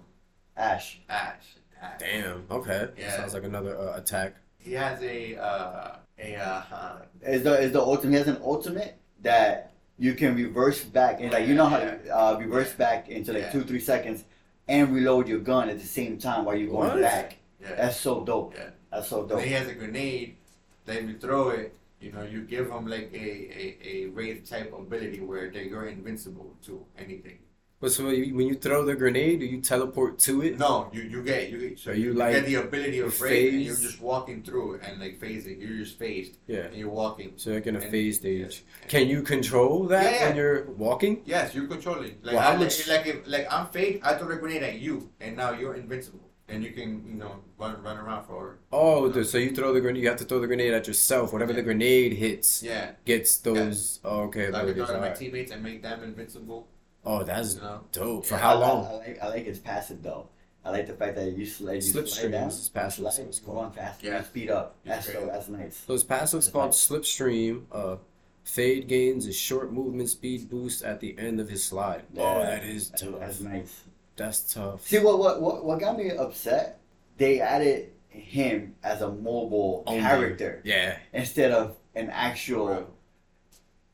[0.57, 0.99] Ash.
[1.09, 1.55] Ash.
[1.81, 2.01] Ash.
[2.01, 2.44] Damn.
[2.51, 2.88] Okay.
[2.99, 3.16] Yeah.
[3.16, 4.35] Sounds like another uh, attack.
[4.59, 8.13] He has a uh, a uh, uh, Is the is the ultimate?
[8.13, 12.37] He has an ultimate that you can reverse back and like you know how uh,
[12.39, 13.53] reverse back into like Yeah.
[13.53, 14.25] two three seconds
[14.69, 17.01] and reload your gun at the same time while you're going What?
[17.01, 17.37] back.
[17.61, 17.75] yeah.
[17.77, 18.55] That's so dope.
[18.55, 18.71] Yeah.
[18.91, 19.41] That's so dope.
[19.41, 20.37] He has a grenade.
[20.85, 21.75] Then you throw it.
[22.01, 23.27] You know, you give him like a
[23.63, 27.39] a, a wraith type ability where they you're invincible to anything.
[27.87, 30.59] But so when you throw the grenade, do you teleport to it?
[30.59, 33.53] No, you you get you get so you you, like get the ability of wraith,
[33.55, 35.61] and you're just walking through and like phasing.
[35.61, 36.62] You're just phased Yeah.
[36.62, 37.35] and you're walking.
[37.37, 38.64] So like in a And- phase stage.
[38.88, 40.27] Can you control that Yeah, yeah.
[40.27, 41.22] when you're walking?
[41.27, 42.16] Yes, you're controlling.
[42.25, 45.09] Like Well, I, much- like if like I'm Fade, I throw a grenade at you,
[45.20, 49.25] and now you're invincible, and you can you know run run around for Oh, the,
[49.25, 50.03] so you throw the grenade.
[50.03, 51.33] You have to throw the grenade at yourself.
[51.33, 52.87] Whatever the grenade hits yeah.
[53.05, 54.01] gets those.
[54.05, 55.16] Oh, okay, So I can throw it at my Alright.
[55.22, 56.66] teammates and make them invincible.
[57.07, 57.81] Oh, that's You know.
[57.92, 58.27] dope.
[58.27, 58.85] For Yeah, how I, long?
[58.87, 60.29] I, like I like his passive though.
[60.64, 63.23] I like the fact that you slide, you Slipstream slide down, is passive, slide, so
[63.23, 64.23] it's go on fast, Yeah.
[64.25, 64.75] speed up.
[64.85, 65.85] That's so that's nice.
[65.87, 67.62] So his passive's called Slipstream.
[67.71, 67.97] Uh,
[68.42, 72.03] fade gains a short movement speed boost at the end of his slide.
[72.16, 72.47] Oh, Yeah.
[72.51, 73.21] that is That's, tough.
[73.21, 73.81] that's nice.
[74.16, 74.87] That's tough.
[74.87, 76.81] See what what what what got me upset?
[77.16, 80.01] They added him as a mobile Only.
[80.01, 80.97] character Yeah.
[81.12, 82.87] instead of an actual Bro.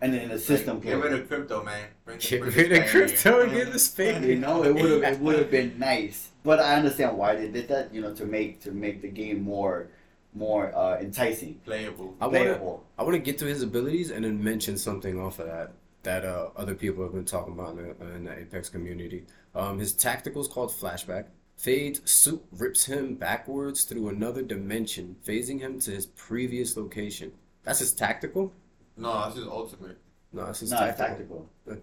[0.03, 1.23] And then the system Like, get rid player.
[1.23, 1.87] of crypto, man.
[2.05, 3.65] Bring, Get bring rid of crypto in and here.
[3.65, 4.23] get this fade.
[4.25, 7.49] You know, it would have it would have been nice, but I understand why they
[7.49, 7.95] did that.
[7.95, 9.89] You know, to make to make the game more
[10.35, 12.15] more uh, enticing, Playable.
[12.21, 12.85] I want to playable.
[12.99, 15.73] I want to get to his abilities and then mention something off of that
[16.05, 19.25] that uh, other people have been talking about in the, in the Apex community.
[19.55, 21.27] Um, his tactical is called Flashback.
[21.57, 27.31] Fade's suit rips him backwards through another dimension, phasing him to his previous location.
[27.63, 28.53] That's his tactical?
[28.97, 29.99] No, that's his ultimate.
[30.33, 31.49] No, that's his No, tactical.
[31.67, 31.83] tactical.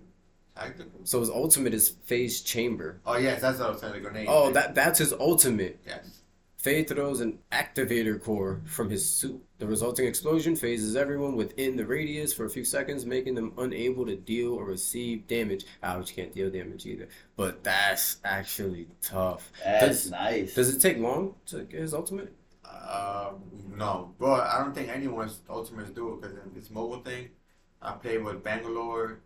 [0.55, 0.99] Tactical.
[1.05, 2.99] So his ultimate is Phase Chamber.
[3.05, 3.93] Oh yes, that's what I was saying.
[3.93, 4.27] The grenade.
[4.29, 4.53] Oh, thing.
[4.55, 5.79] that that's his ultimate.
[5.85, 6.21] Yes.
[6.57, 9.41] Fade throws an activator core from his suit.
[9.59, 14.05] The resulting explosion phases everyone within the radius for a few seconds, making them unable
[14.05, 15.65] to deal or receive damage.
[15.81, 17.07] Ah, Ouch, can't deal damage either.
[17.37, 19.49] But that's actually tough.
[19.63, 20.53] That's Does, nice.
[20.53, 22.33] does it take long to get his ultimate?
[22.69, 23.41] Um,
[23.77, 27.29] no, but I don't think anyone's ultimates do it because this mobile thing.
[27.81, 29.19] I played with Bangalore,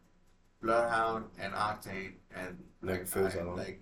[0.61, 3.81] Bloodhound, and Octane, and Never like, feels I- that like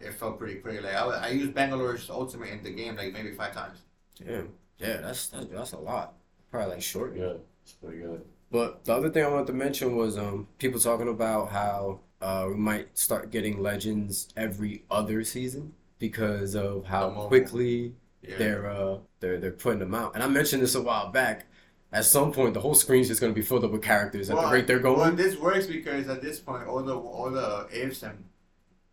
[0.00, 0.82] it felt pretty quick.
[0.82, 3.78] Like I, I used Bangalore's ultimate in the game like maybe five times.
[4.24, 4.48] Damn.
[4.78, 6.14] Yeah, that's that's, that's a lot.
[6.50, 7.16] Probably like short.
[7.16, 8.24] Yeah, It's pretty good.
[8.50, 12.46] But the other thing I wanted to mention was um people talking about how uh
[12.48, 18.38] we might start getting legends every other season because of how quickly Yeah.
[18.38, 20.14] they're uh they're they're putting them out.
[20.14, 21.46] And I mentioned this a while back.
[21.94, 24.46] At some point, the whole screen's just gonna be filled up with characters at the
[24.48, 24.98] rate they're going.
[24.98, 28.24] Well, this works because at this point, all the all the ifs and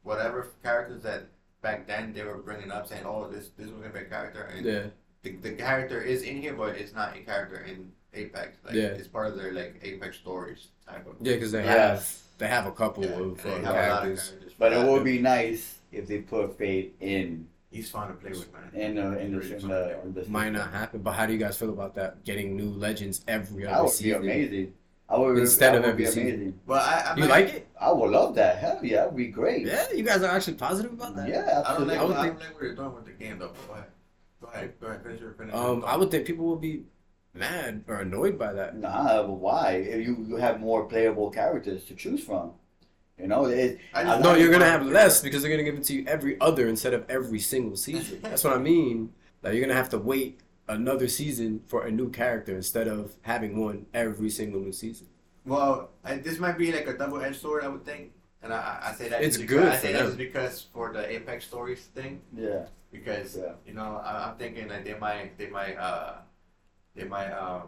[0.04, 1.28] whatever characters that
[1.62, 4.44] back then they were bringing up, saying, "Oh, this this was gonna be a character,"
[4.56, 4.84] and Yeah,
[5.24, 8.58] the, the character is in here, but it's not a character in Apex.
[8.66, 8.88] Like, Yeah.
[8.88, 11.16] it's part of their like Apex stories type of.
[11.22, 11.92] yeah, because they Yeah.
[11.92, 14.30] have they have a couple Yeah, of uh, they have a lot of characters.
[14.30, 14.54] characters.
[14.58, 18.52] But it would be nice if they put Fade in He's fun to play with,
[18.52, 18.72] man.
[18.74, 19.70] in the in the Really in fun.
[19.70, 22.24] the, the Might not happen, but how do you guys feel about that?
[22.24, 24.74] Getting new legends every That other would be season amazing.
[25.08, 26.22] I would Instead that of would every season.
[26.28, 26.60] amazing.
[26.66, 27.68] But I, I You might- like it?
[27.80, 28.58] I would love that.
[28.58, 29.66] Hell yeah, that'd be great.
[29.68, 31.30] Yeah, you guys are actually positive about that.
[31.30, 31.98] Yeah, I don't like.
[31.98, 31.98] absolutely.
[31.98, 33.52] I would I think- don't like what you're doing with the game, though.
[33.68, 33.86] Go ahead.
[34.42, 34.74] Go ahead.
[34.82, 35.04] Go ahead.
[35.04, 35.54] Finish your finish.
[35.54, 35.84] Um.
[35.86, 36.84] I would think people would be
[37.36, 38.78] mad or annoyed by that.
[38.78, 39.74] Nah, but why?
[39.74, 42.54] If you you have more playable characters to choose from,
[43.20, 45.94] you know, it, I No, you're gonna have less because they're gonna give it to
[45.94, 48.20] you every other instead of every single season.
[48.24, 49.12] That's what I mean.
[49.44, 53.60] Like you're gonna have to wait another season for a new character instead of having
[53.60, 55.08] one every single new season.
[55.46, 58.12] Well, I, this might be like a double-edged sword, I would think,
[58.44, 60.18] and I, I say that It's because, good I say that them.
[60.18, 63.54] because for the Apex Stories thing, yeah, because yeah.
[63.66, 66.18] you know I, I'm thinking that they might they might uh
[66.96, 67.64] they might um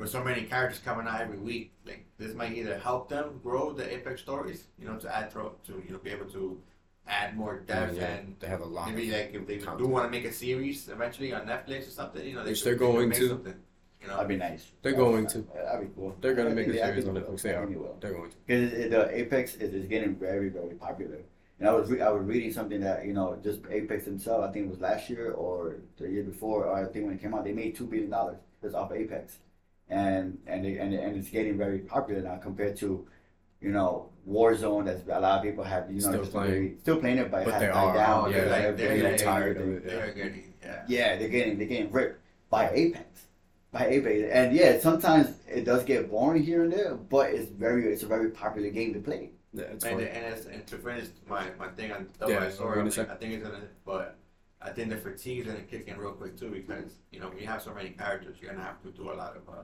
[0.00, 3.72] with so many characters coming out every week, like this might either help them grow
[3.72, 6.58] the Apex Stories, you know, to add throw to you know be able to
[7.06, 8.88] add more depth Yeah, and they have a lot.
[8.90, 9.88] maybe like if they do content.
[9.90, 12.74] want to make a series eventually on Netflix or something, you know, they Which they're
[12.76, 13.28] going make to.
[13.28, 13.54] something,
[14.00, 14.70] You know, That'd be nice.
[14.82, 15.38] They're going to.
[15.54, 16.16] That'd be cool.
[16.20, 17.42] They're gonna I make a think they- I series on Netflix.
[17.42, 17.66] They are.
[17.66, 17.96] think will.
[18.00, 18.36] They're going to.
[18.46, 21.18] Because the Apex is, is getting very, very popular.
[21.58, 24.42] And I was re- I was reading something that you know just Apex themselves.
[24.48, 26.64] I think it was last year or the year before.
[26.64, 29.38] Or I think when it came out, they made two billion dollars just off Apex,
[29.90, 33.06] and and they, and and it's getting very popular now compared to,
[33.60, 34.84] you know, Warzone.
[34.86, 36.50] That's a lot of people have you know Still just playing.
[36.50, 37.94] very- still playing it, but, it But has they died are.
[37.94, 38.24] down.
[38.24, 39.84] Oh, because yeah, they're they're getting getting tired of it.
[39.86, 40.82] they're getting yeah.
[40.88, 43.26] Yeah, they're getting they're getting ripped by Apex,
[43.72, 47.92] by Apex, and yeah, sometimes it does get boring here and there, but it's very
[47.92, 49.30] it's a very popular game to play.
[49.52, 52.54] Yeah, it's And, and, it's, and to finish my, my thing on double Yeah, edged
[52.56, 54.16] sword, I, gonna mean, I think it's gonna, but
[54.62, 57.46] I think the fatigue's gonna kick in real quick too because you know when you
[57.48, 59.62] have so many characters, you're gonna have to do a lot of, uh,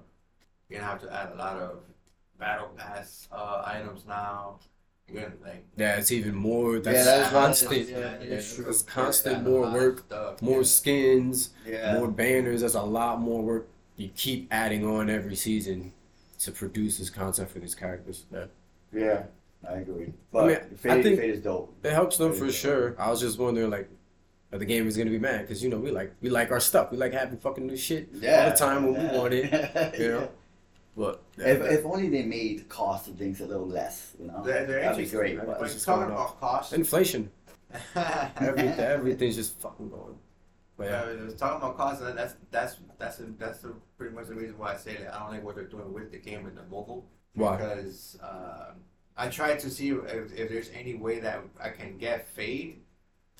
[0.68, 1.79] you're gonna have to add a lot of
[2.38, 4.59] battle pass uh, items now.
[5.09, 6.79] You're gonna like Yeah, it's even more.
[6.81, 7.88] That's that's what constant.
[7.88, 9.37] Yeah, Yeah, it's it's, constant.
[9.38, 10.42] add More work, stuff.
[10.42, 10.62] more yeah.
[10.64, 12.62] skins, Yeah, more banners.
[12.62, 13.68] That's a lot more work.
[13.96, 15.92] You keep adding on every season
[16.40, 18.26] to produce this content for these characters.
[18.33, 18.44] Yeah.
[18.92, 19.22] yeah,
[19.66, 20.12] I agree.
[20.33, 21.72] But I mean, Fade, I think- Fade is dope.
[21.83, 22.94] It helps them There for sure.
[22.98, 23.88] I was just wondering, like,
[24.52, 25.42] are the gamers gonna be mad?
[25.42, 26.90] Because you know we like we like our stuff.
[26.90, 29.12] We like having fucking new shit Yeah, all the time when yeah.
[29.12, 29.98] we want it.
[30.00, 30.29] You know.
[30.96, 34.42] But If, if only they made the cost of things a little less, you know,
[34.42, 35.18] They're, they're that'd be interesting.
[35.18, 35.46] great.
[35.46, 37.30] But But it's talking about cost, inflation,
[38.40, 40.18] every, everything's just fucking going.
[40.76, 42.02] But Yeah, yeah, I was talking about cost.
[42.02, 45.18] and That's that's that's that's the, pretty much the reason why I say that I
[45.20, 47.06] don't like what they're doing with the game and the mobile.
[47.35, 47.56] Why?
[47.56, 48.72] Because uh,
[49.16, 52.80] I tried to see if, if there's any way that I can get fade.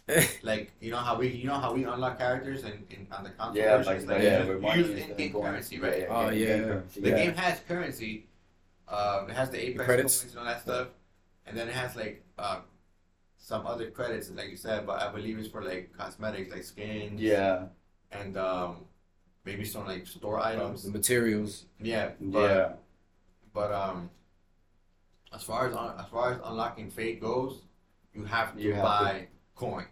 [0.43, 3.31] Like you know how we you know how we unlock characters and, in on the
[3.31, 6.07] console Yeah, versions, like, like, yeah, you with money use in-game going- currency, right?
[6.09, 6.65] Oh, in-game yeah.
[6.65, 7.17] currency, The yeah.
[7.17, 8.27] game has currency.
[8.89, 10.21] Um, it has the Apex credits.
[10.21, 10.89] coins and all that stuff,
[11.47, 12.59] and then it has like um,
[13.37, 14.87] some other credits, like you said.
[14.87, 17.65] But I believe it's for like cosmetics, like skins, Yeah,
[18.13, 18.85] and um,
[19.45, 20.87] maybe some like store the items.
[20.87, 21.65] materials.
[21.81, 22.73] Yeah, but yeah,
[23.53, 24.09] but um,
[25.35, 27.63] as far as un- as far as unlocking Fade goes,
[28.15, 29.89] you have to You have buy coins.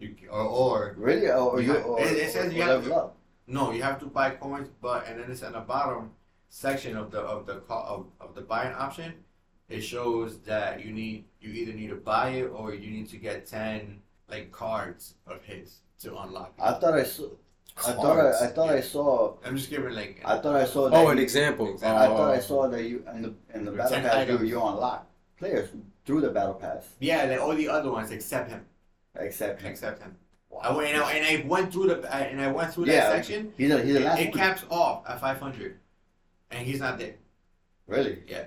[0.00, 1.28] You or, or really?
[1.28, 3.16] Or, or You you, or, it- it says or you have to- up.
[3.46, 6.10] No, you have to buy coins, but and then it's in the bottom
[6.48, 9.12] section of the of the of, of the buying option.
[9.68, 13.16] It shows that you need you either need to buy it or you need to
[13.16, 16.54] get ten like cards of his to unlock.
[16.58, 16.62] It.
[16.62, 17.26] I thought I saw.
[17.86, 19.34] I thought I, I thought I saw.
[19.44, 20.96] I'm just giving like I thought I saw oh, that.
[20.96, 21.74] Oh, an you- example.
[21.82, 22.40] I thought I Oh.
[22.40, 25.06] saw that you in the in the With battle pass you, you unlock
[25.38, 25.68] players
[26.04, 28.64] through the battle pass yeah, like all the other ones except him,
[29.18, 29.70] except him.
[29.70, 30.16] except him.
[30.62, 33.08] I went and I, and I went through the I- and I went through Yeah.
[33.10, 33.52] that section.
[33.56, 35.78] He's a he's a It, last it caps off at 500,
[36.50, 37.14] and he's not there.
[37.86, 38.22] Really?
[38.28, 38.46] Yeah.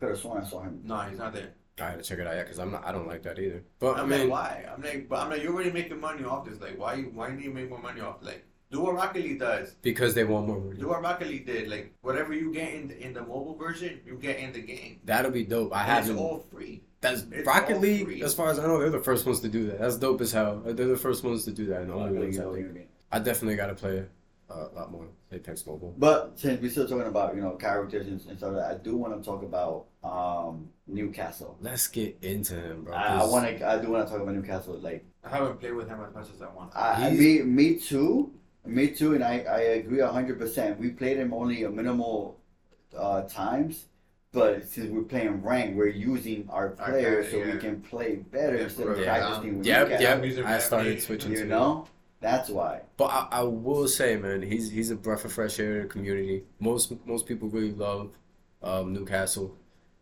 [0.00, 0.80] Could have sworn I saw him.
[0.84, 1.50] No, he's not there.
[1.78, 2.84] I gotta check it out, yeah, because I'm not.
[2.84, 3.62] I don't like that either.
[3.78, 4.66] But I I'm mean, like, why?
[4.74, 6.60] I'm like, but I'm like, you're already making money off this.
[6.60, 6.96] Like, why?
[7.02, 8.16] Why do you make more money off?
[8.20, 9.74] Like, do what Rocket League does.
[9.82, 10.78] because they want more money.
[10.78, 11.68] Do what Rocket League did.
[11.68, 15.00] Like, whatever you get in the, in the mobile version, you get in the game.
[15.04, 15.74] That'll be dope.
[15.74, 16.18] I And haven't.
[16.18, 16.82] all free.
[17.00, 18.04] That's it's Rocket League.
[18.04, 18.22] free.
[18.22, 19.78] As far as I know, they're the first ones to do that.
[19.78, 20.60] That's dope as hell.
[20.64, 21.82] They're the first ones to do that.
[21.82, 22.88] And the only ones I think.
[23.12, 24.04] I definitely gotta play
[24.50, 25.94] uh, a lot more Apex Mobile.
[25.96, 28.74] But since we're still talking about you know characters and, and stuff, like that, I
[28.82, 31.56] do want to talk about um, Newcastle.
[31.60, 32.94] Let's get into him, bro.
[32.94, 33.66] I, I 'cause want to.
[33.68, 34.74] I do want to talk about Newcastle.
[34.78, 36.76] Like, I haven't played with him as much as I want.
[36.76, 38.32] I, I- me, me too,
[38.66, 40.78] me too, and I, I agree hundred percent.
[40.78, 42.38] We played him only a minimal
[42.96, 43.86] uh, times,
[44.32, 48.16] but since we're playing rank, we're using our Our players so character, we can play
[48.16, 49.04] better Yeah, instead of yeah.
[49.18, 50.02] practicing with Yep, Newcastle.
[50.36, 50.46] yep.
[50.46, 51.86] I started switching You to know,
[52.20, 52.82] that's why.
[52.96, 55.88] But I, I will say, man, he's he's a breath of fresh air in the
[55.88, 56.44] community.
[56.60, 58.10] Most most people really love
[58.62, 59.56] um, Newcastle,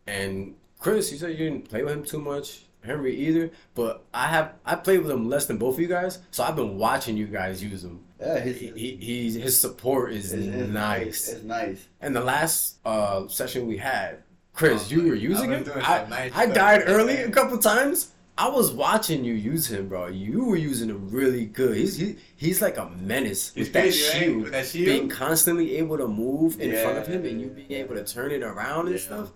[0.05, 2.65] and Chris, you said you didn't play with him too much.
[2.81, 6.19] Henry either, but I have I played with him less than both of you guys,
[6.31, 7.99] so I've been watching you guys use him.
[8.19, 11.29] Yeah, his, He, he his support is it's, it's nice.
[11.29, 11.87] It's nice.
[12.01, 15.63] And the last uh, session we had, Chris, Oh, you were using him.
[15.75, 18.11] I, nice I died early a couple times.
[18.37, 20.07] I was watching you use him, bro.
[20.07, 21.75] You were using him really good.
[21.75, 24.35] He's he, he's like a menace He's with that crazy, right?
[24.43, 24.85] With that shield?
[24.85, 27.15] Being constantly able to move in front of Yeah.
[27.15, 29.01] him and you being able to turn it around and Yeah.
[29.01, 29.31] stuff.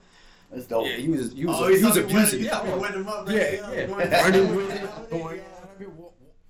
[0.53, 0.85] It's dope.
[0.87, 2.39] Yeah, he was he was, Oh, he was abusing.
[2.39, 3.29] when- Yeah, I'm winning him up.
[3.29, 3.77] Yeah, right?
[3.77, 3.83] yeah.
[4.23, 5.41] I'm Running with him it, going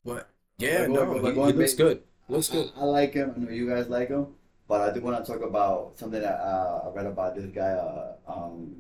[0.06, 2.04] But yeah, no, he, he looks big- good.
[2.30, 2.72] Looks good.
[2.78, 3.34] I, I like him.
[3.36, 4.28] I know you guys like him,
[4.68, 7.72] but I do want to talk about something that uh, I read about this guy.
[7.72, 8.76] Uh, um,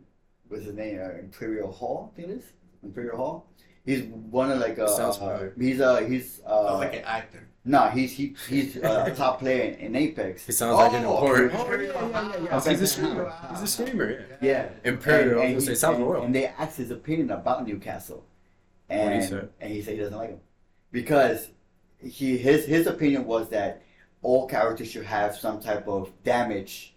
[0.48, 1.00] what's his name?
[1.00, 2.12] Uh, ImperialHal.
[2.12, 2.44] I think it is
[2.86, 3.44] ImperialHal.
[3.86, 4.88] He's one of like a.
[4.88, 5.54] Sounds uh familiar.
[5.60, 7.48] he's a he's uh Sounds like an actor.
[7.66, 10.46] no he's he, he's uh, a top player in, Apex.
[10.46, 11.50] He sounds like an horror.
[11.50, 11.92] important.
[11.94, 13.34] oh, yeah, yeah, yeah, Oh, he's a streamer.
[13.50, 14.26] He's a streamer.
[14.42, 14.48] Yeah.
[14.48, 15.42] Yeah, Imperial.
[15.42, 16.24] I was gonna he- say sounds and, royal.
[16.24, 18.24] and they asked his opinion about Newcastle,
[18.88, 20.40] What'd he and and he said he doesn't like him
[20.94, 21.50] because
[22.04, 23.82] he his his opinion was that
[24.22, 26.96] all characters should have some type of damage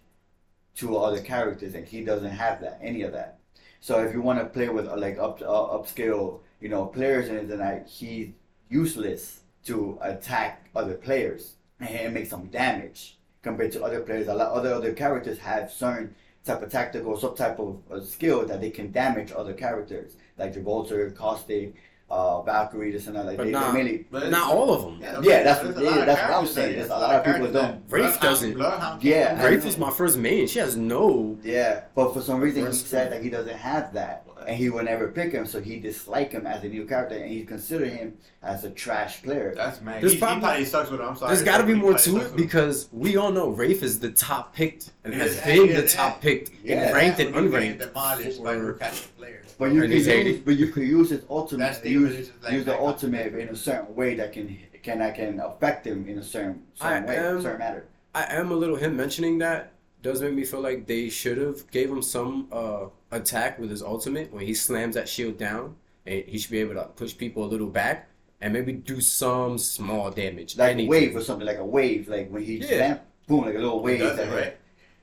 [0.75, 3.39] to other characters, and he doesn't have that any of that.
[3.79, 7.49] So if you want to play with like up uh, upscale, you know, players and
[7.59, 8.29] like he's
[8.69, 14.27] useless to attack other players and make some damage compared to other players.
[14.27, 16.15] A lot other other characters have certain
[16.45, 20.53] type of tactical, some type of uh, skill that they can damage other characters, like
[20.53, 21.75] Gibraltar, Caustic,
[22.09, 23.25] uh, Valkyrie, this and that.
[23.25, 23.71] Like But they, nah.
[23.71, 24.05] they mainly.
[24.09, 24.99] But Not all of them.
[25.01, 26.75] Yeah, that's- there's yeah, lot that's what I'm characters saying.
[26.75, 28.57] There's a lot of people characters don't- that- Wraith doesn't.
[29.01, 30.47] Yeah, can't- Wraith is my first main.
[30.47, 31.37] She has no.
[31.43, 34.85] Yeah, but for some reason he said that he doesn't have that, and he would
[34.85, 38.17] never pick him, so he disliked him as a new character, and he considered him
[38.43, 39.53] as a trash player.
[39.55, 40.01] That's man.
[40.01, 41.07] There's he, probably- he probably sucks with him.
[41.07, 41.29] I'm sorry.
[41.33, 42.37] There's got to be more probably to it with him.
[42.37, 45.97] because we all know Wraith is the top picked and has Yes, been yes, the
[45.97, 46.89] top picked Yeah.
[46.89, 47.79] in ranked and When you get unranked.
[47.87, 49.55] Demolished by for- Newcastle players.
[49.57, 50.37] But you And can use, 80.
[50.45, 53.55] but you can use his ultimate, the use, like- use the like- ultimate in a
[53.55, 57.17] certain way that can can that can affect him in a certain certain I way,
[57.17, 57.85] am- certain matter.
[58.15, 59.71] I am a little him mentioning that
[60.01, 63.81] does make me feel like they should have gave him some uh, attack with his
[63.81, 67.43] ultimate when he slams that shield down and he should be able to push people
[67.43, 68.07] a little back
[68.39, 70.55] and maybe do some small damage.
[70.57, 72.67] Like a wave or something, like a wave, like when he Yeah.
[72.67, 73.99] slam, boom, like a little wave.
[73.99, 74.57] does that right?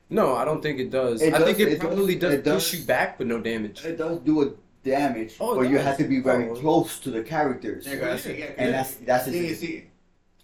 [0.09, 1.21] No, I don't think it does.
[1.21, 2.63] It I think does- it, it does- probably does, it does.
[2.69, 3.83] push you back, but no damage.
[3.83, 4.51] It does do a
[4.83, 6.53] damage, Oh, but you have to be very Oh.
[6.55, 7.85] close to the characters.
[7.85, 9.85] Yeah, 'cause that's- yeah, And that's that's I think you his, see.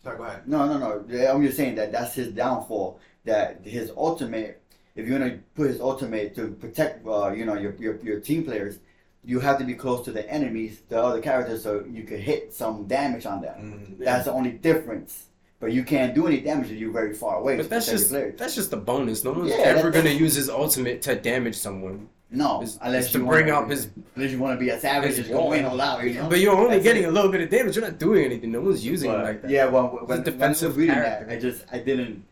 [0.04, 0.48] Sorry, go ahead.
[0.48, 1.28] no, no, no.
[1.32, 3.00] I'm just saying that that's his downfall.
[3.26, 4.62] That his ultimate,
[4.96, 8.44] if you're gonna put his ultimate to protect, uh, you know, your, your your team
[8.44, 8.80] players,
[9.24, 12.52] you have to be close to the enemies, the other characters, so you can hit
[12.54, 13.96] some damage on them.
[14.00, 15.26] Mm, That's the only difference.
[15.60, 17.58] But you can't do any damage if you're very far away.
[17.58, 19.24] But that's just your that's just a bonus.
[19.24, 22.10] No one's Yeah, ever that's- gonna use his ultimate to damage someone.
[22.32, 23.90] no, It's, unless it's to you bring wanna, out his.
[24.16, 25.54] unless you want to be a savage, just go wall.
[25.54, 26.04] in all out.
[26.04, 26.28] You know.
[26.30, 27.10] But you're only That's getting it.
[27.10, 27.76] a little bit of damage.
[27.76, 28.52] You're not doing anything.
[28.52, 29.52] No one's using But, it like that.
[29.52, 31.26] Yeah, well, when, when, a defensive when I was reading character.
[31.28, 32.24] that, I just I didn't.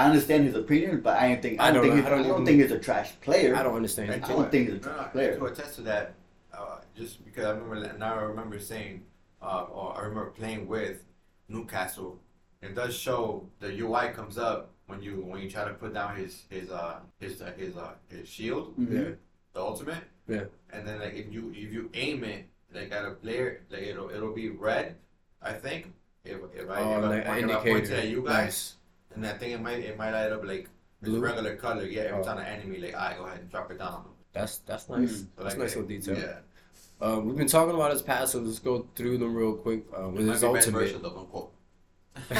[0.00, 1.96] I understand his opinion, but I don't think I I don't, don't think know.
[2.00, 3.54] he's, I don't I don't think he's a trash player.
[3.56, 4.10] I don't understand.
[4.10, 5.36] And I don't think he's a no, no, player.
[5.36, 6.14] To attest to that,
[6.52, 9.02] uh, just because I remember now, I remember saying,
[9.42, 11.04] uh, or I remember playing with
[11.48, 12.18] Newcastle
[12.62, 16.14] it does show the UI comes up when you when you try to put down
[16.16, 18.92] his his uh his uh, his uh his shield, Mhm.
[18.92, 19.14] Yeah.
[19.54, 20.04] the ultimate.
[20.28, 20.44] Yeah.
[20.72, 24.10] And then like if you if you aim it like at a player, like it'll
[24.10, 24.96] it'll be red,
[25.42, 25.92] I think.
[26.24, 28.00] If if I, Oh, if, like I, an if I point it indicator.
[28.02, 28.76] at you guys, Nice.
[29.14, 30.68] And I think it might it might light up like
[31.02, 31.20] Blue?
[31.20, 31.84] regular color.
[31.84, 32.24] Yeah, every Oh.
[32.24, 34.04] time an enemy like I go ahead and drop it down.
[34.32, 35.10] That's that's nice.
[35.10, 35.18] Mm.
[35.36, 36.18] So, That's like, nice little detail.
[36.18, 36.38] Yeah.
[37.00, 39.84] Uh, we've been talking about his past, so let's go through them real quick.
[39.96, 41.52] Uh, with his ultimate, version, though, unquote.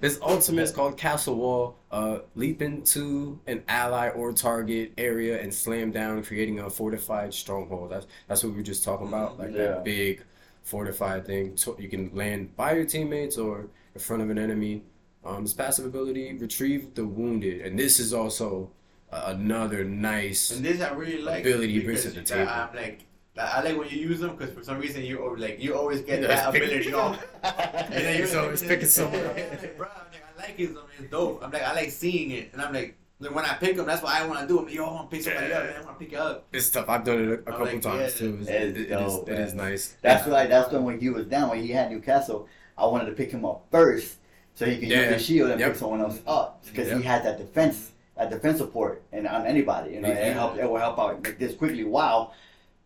[0.00, 1.76] his ultimate is called Castle Wall.
[1.90, 7.90] Uh, leap into an ally or target area and slam down, creating a fortified stronghold.
[7.90, 9.58] That's that's what we were just talking about, like Yeah.
[9.68, 10.22] that big
[10.62, 11.56] fortified thing.
[11.56, 14.82] So you can land by your teammates or in front of an enemy.
[15.24, 18.70] Um, his passive ability: retrieve the wounded, and this is also
[19.12, 20.50] uh, another nice.
[20.50, 22.50] And this I really like Ability he brings because to the table.
[22.50, 23.00] I'm like,
[23.38, 26.00] I like when you use them because for some reason you al- like you always
[26.00, 27.18] get Yeah, that pick- ability on.
[27.42, 29.36] And then he's always picking someone up.
[29.76, 30.70] Bro, I'm like, I like it.
[30.98, 31.42] It's dope.
[31.44, 34.02] I'm like, I like seeing it, and I'm like, like, when I pick them, that's
[34.02, 34.58] what I want to do.
[34.60, 35.76] I'm like, yo, I want to pick somebody up, man.
[35.76, 36.46] I want to pick you up.
[36.54, 36.88] It's tough.
[36.88, 38.38] I've done it a, a I'm couple like, times yeah, too.
[38.40, 39.70] It's, it's it, it is, dope, it is man.
[39.70, 39.96] nice.
[40.00, 40.46] That's why.
[40.46, 42.48] That's when when he was down when he had Newcastle.
[42.78, 44.16] I wanted to pick him up first,
[44.60, 45.04] so he can Yeah.
[45.04, 45.70] use the shield and Yep.
[45.70, 46.98] pick someone else up because Yep.
[46.98, 50.26] he had that defense, that defense support, and on anybody, you know, Yeah.
[50.28, 50.58] it help.
[50.58, 51.82] It will help out like this quickly.
[51.84, 52.32] Wow,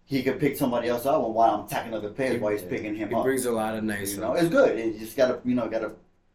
[0.04, 3.08] he could pick somebody else up while I'm attacking other players while he's picking him
[3.08, 3.24] He up.
[3.24, 4.14] brings a lot of nice.
[4.14, 4.78] You know, it's good.
[4.78, 5.90] You just gotta, you know, gotta,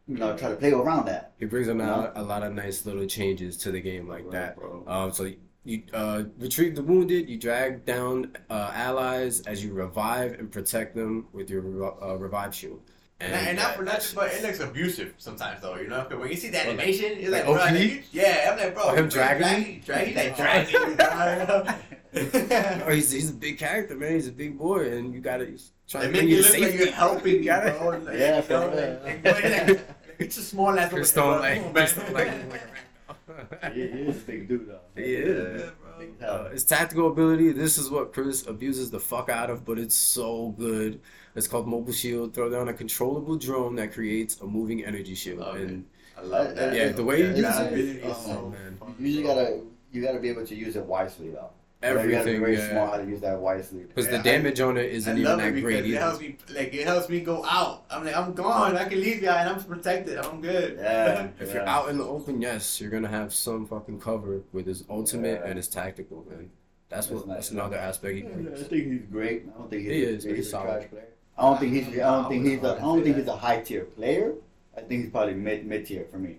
[0.06, 1.32] you know, try to play around that.
[1.38, 1.84] He brings a No.
[1.86, 4.56] lot, a lot of nice little changes to the game like that.
[4.56, 4.84] bro.
[4.86, 5.30] Um, so
[5.64, 10.94] you uh, retrieve the wounded, you drag down uh, allies as you revive and protect
[10.94, 11.62] them with your
[12.02, 12.80] uh, revive shield.
[13.20, 15.76] And, and not for nothing, but it looks abusive sometimes, though.
[15.76, 17.70] You know, when you see the Like- animation, it's like like, bro, OP?
[17.70, 21.76] like, yeah, I'm like, bro, Oh, him he's dragging dragging, dragging, like dragging.
[22.14, 24.12] you, Oh, he's, he's a big character, man.
[24.12, 26.58] He's a big boy, and you gotta he's trying They to make bring you look
[26.70, 27.88] like you're helping me, Gotta- bro.
[27.90, 29.80] Like, Yeah, you know, like, like, like,
[30.18, 30.90] it's a small ass.
[30.92, 31.72] Chris don't like, man.
[31.74, 34.80] Chris don't like, like he, he is a big dude, though.
[34.96, 35.62] He is.
[35.62, 35.70] Yeah,
[36.18, 36.26] bro.
[36.26, 39.94] Uh, his tactical ability, this is what Chris abuses the fuck out of, but it's
[39.94, 41.00] so good.
[41.34, 42.34] It's called Mobile Shield.
[42.34, 45.38] Throw down a controllable drone that creates a moving energy shield.
[45.40, 45.68] Love it.
[45.68, 45.86] and
[46.18, 46.74] I love that.
[46.74, 48.78] Yeah, the way you that use that it, ability oh, so man.
[48.98, 49.60] You usually gotta,
[49.92, 51.50] you gotta be able to use it wisely, though.
[51.82, 52.70] you gotta be everything, very yeah.
[52.70, 53.84] smart how to use that wisely.
[53.84, 55.98] Because Yeah, the damage on it isn't I even love that it great because it
[55.98, 57.84] helps me like it helps me go out.
[57.90, 58.76] I'm like I'm gone.
[58.76, 60.18] I can leave y'all and I'm protected.
[60.18, 60.78] I'm good.
[60.78, 61.28] Yeah.
[61.40, 64.84] If you're out in the open, yes, you're gonna have some fucking cover with his
[64.90, 65.46] ultimate Yeah.
[65.48, 66.50] and his tactical, man.
[66.90, 67.36] That's That's what nice.
[67.36, 69.44] that's another aspect he I think he's great.
[69.54, 70.66] I don't think he's He a, is, he's he's a solid.
[70.80, 71.04] trash player.
[71.40, 71.88] I don't think he's.
[71.88, 72.62] I don't think he's.
[72.64, 74.34] I A, I wouldn't don't say think he's a high tier player.
[74.76, 76.38] I think he's probably mid mid tier for me.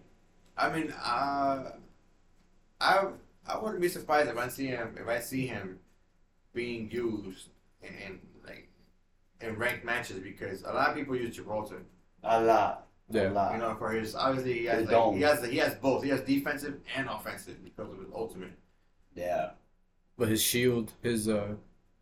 [0.58, 1.72] I mean, uh,
[2.80, 3.08] I
[3.48, 5.80] I wouldn't be surprised if I see him if I see him
[6.54, 7.50] being used
[7.82, 8.70] in, in like
[9.42, 11.82] in ranked matches because a lot of people use Gibraltar.
[12.24, 12.88] A lot.
[13.10, 13.30] Yeah.
[13.30, 13.54] A lot.
[13.54, 16.04] You know, for his obviously he has like, he has he has both.
[16.04, 18.54] He has defensive and offensive because of his ultimate.
[19.16, 19.52] yeah.
[20.18, 21.56] But his shield, his uh,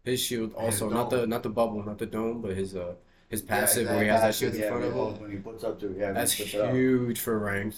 [0.09, 2.93] his shield also not the not the bubble, not the dome, but his uh
[3.29, 5.21] his Yeah, passive where he has that shield in yeah, front of him.
[5.21, 6.11] When he puts up to yeah.
[6.11, 6.73] That's he puts it up.
[6.73, 7.77] huge for ranked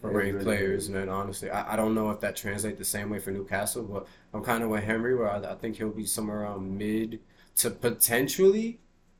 [0.00, 0.94] for ranked really players, good.
[0.96, 1.08] man.
[1.08, 4.42] Honestly, I, I don't know if that translates the same way for Newcastle, but I'm
[4.42, 7.20] kind of with Henry, where I, I think he'll be somewhere around mid
[7.56, 8.78] to potentially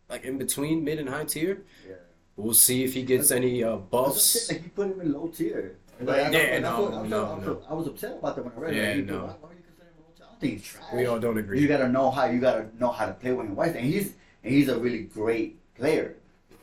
[0.08, 1.62] like in between mid and high tier.
[1.88, 1.94] Yeah.
[2.36, 4.48] We'll see if he gets any uh, buffs.
[4.50, 5.78] Like he put him in low tier.
[6.00, 7.62] Like, I yeah, know- no, what- no, I'm no.
[7.70, 8.96] I was upset about that when I read Yeah, it.
[8.98, 9.18] Like, no.
[9.26, 9.53] Why, why
[10.44, 10.60] are you considering him low tier?
[10.60, 10.92] I don't think he's trash.
[10.94, 11.60] We all don't agree.
[11.60, 13.56] You gotta know how you gotta know how to play with him.
[13.56, 16.16] White, and he's and he's a really great player.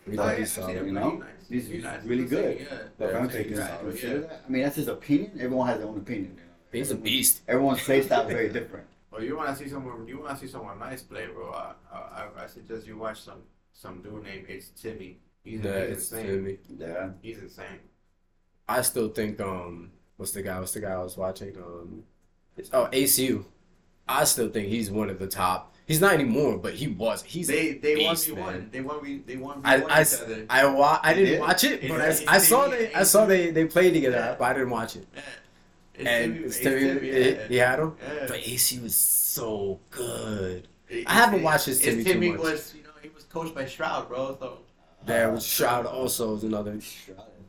[0.08, 0.76] We he's solid.
[0.78, 0.86] him.
[0.86, 1.10] He's know?
[1.12, 1.28] nice.
[1.50, 2.04] He's- He's he's nice.
[2.06, 2.44] really good.
[2.58, 2.78] saying, Yeah.
[2.98, 4.44] But Yeah, I don't I think think he's he's consider solid, that.
[4.48, 5.32] I mean, that's his opinion.
[5.40, 6.32] Everyone has their own opinion.
[6.38, 6.52] You know?
[6.72, 7.42] He's a beast.
[7.48, 8.88] Everyone's play style is very different.
[9.12, 10.08] Well, you want to see someone?
[10.08, 11.52] You want to see someone nice play, bro?
[11.52, 15.16] I, I, I suggest you watch some some dude named iiTzTimmy.
[15.44, 16.26] He's, Yeah, he's it's insane.
[16.28, 16.58] Timmy.
[16.80, 17.10] Yeah.
[17.22, 17.80] He's insane.
[18.70, 22.04] I still think um what's the guy what's the guy I was watching um
[22.56, 23.44] it's, oh Aceu.
[24.20, 25.74] I still think he's one of the top.
[25.88, 27.22] He's not anymore, but he was.
[27.24, 28.44] He's They a they won beast, me man.
[28.46, 28.70] one.
[28.72, 29.22] They won me.
[29.26, 29.62] They won.
[29.64, 30.46] I, won I, each other.
[30.50, 31.40] I, wa- I They didn't did?
[31.42, 33.94] watch it, but It's- I, I it's saw Timmy- they I saw they they played
[33.94, 34.36] together, Yeah.
[34.40, 35.08] but I didn't watch it.
[35.14, 35.22] Yeah.
[35.96, 37.48] It's And Timmy- it's it's Timmy, Timmy, he- yeah.
[37.48, 38.26] he had him, Yeah.
[38.28, 40.68] but AC was so good.
[40.88, 42.40] It- I haven't it- watched his it's Timmy too Timmy much.
[42.40, 44.38] was you know he was coached by Shroud, bro.
[44.40, 44.60] So
[45.06, 46.80] There Uh, was Shroud also is another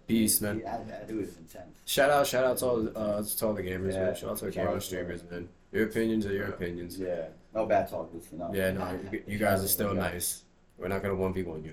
[0.09, 0.61] beast, man.
[0.64, 1.76] Yeah, that dude is intense.
[1.84, 4.05] Shout out, shout out to all the, uh, to all the gamers, Yeah.
[4.07, 4.14] man.
[4.16, 4.82] Shout out to the Shout gamer out.
[4.82, 5.49] streamers, man.
[5.73, 6.99] Your opinions are your opinions.
[6.99, 7.27] Yeah.
[7.55, 8.25] No bad talkers.
[8.31, 8.51] You know.
[8.53, 10.45] Yeah, no, you, you guys are still nice.
[10.79, 11.73] We're not gonna one v one you.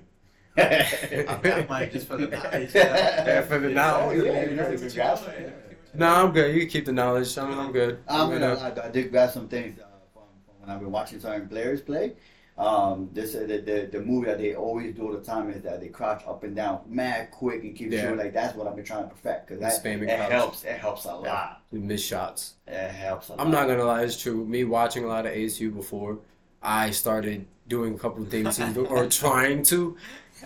[0.57, 2.71] I, I might just for the knowledge.
[2.73, 4.23] Yeah, for the knowledge.
[4.23, 5.57] Yeah, you know,
[5.93, 6.53] No, I'm good.
[6.53, 7.37] You can keep the knowledge.
[7.37, 7.99] I'm, I'm good.
[8.07, 9.83] I'm I'm gonna gonna- lie, I did grab some things uh,
[10.13, 12.13] from, from when I've been watching certain players play.
[12.59, 15.61] Um, this uh, the, the the move that they always do all the time is
[15.63, 18.01] that they crouch up and down mad quick and keep Yeah.
[18.01, 20.65] shooting like that's what I've been trying to perfect because that Spamming it helps.
[20.65, 21.61] It helps a lot.
[21.71, 22.55] You miss shots.
[22.67, 23.39] It helps a lot.
[23.39, 24.45] I'm not gonna lie, it's true.
[24.45, 26.19] Me watching a lot of Aceu before,
[26.61, 29.95] I started doing a couple things or trying to,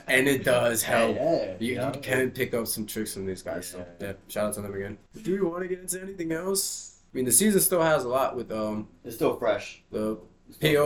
[0.08, 1.16] and it does help.
[1.16, 1.94] Yeah, You, yeah.
[1.96, 3.66] you can pick up some tricks from these guys.
[3.70, 4.08] So Yeah.
[4.10, 5.00] yeah, shout out to them again.
[5.24, 7.00] Do you want to get into anything else?
[7.12, 9.82] I mean, the season still has a lot with um It's still fresh.
[9.92, 10.86] the It's still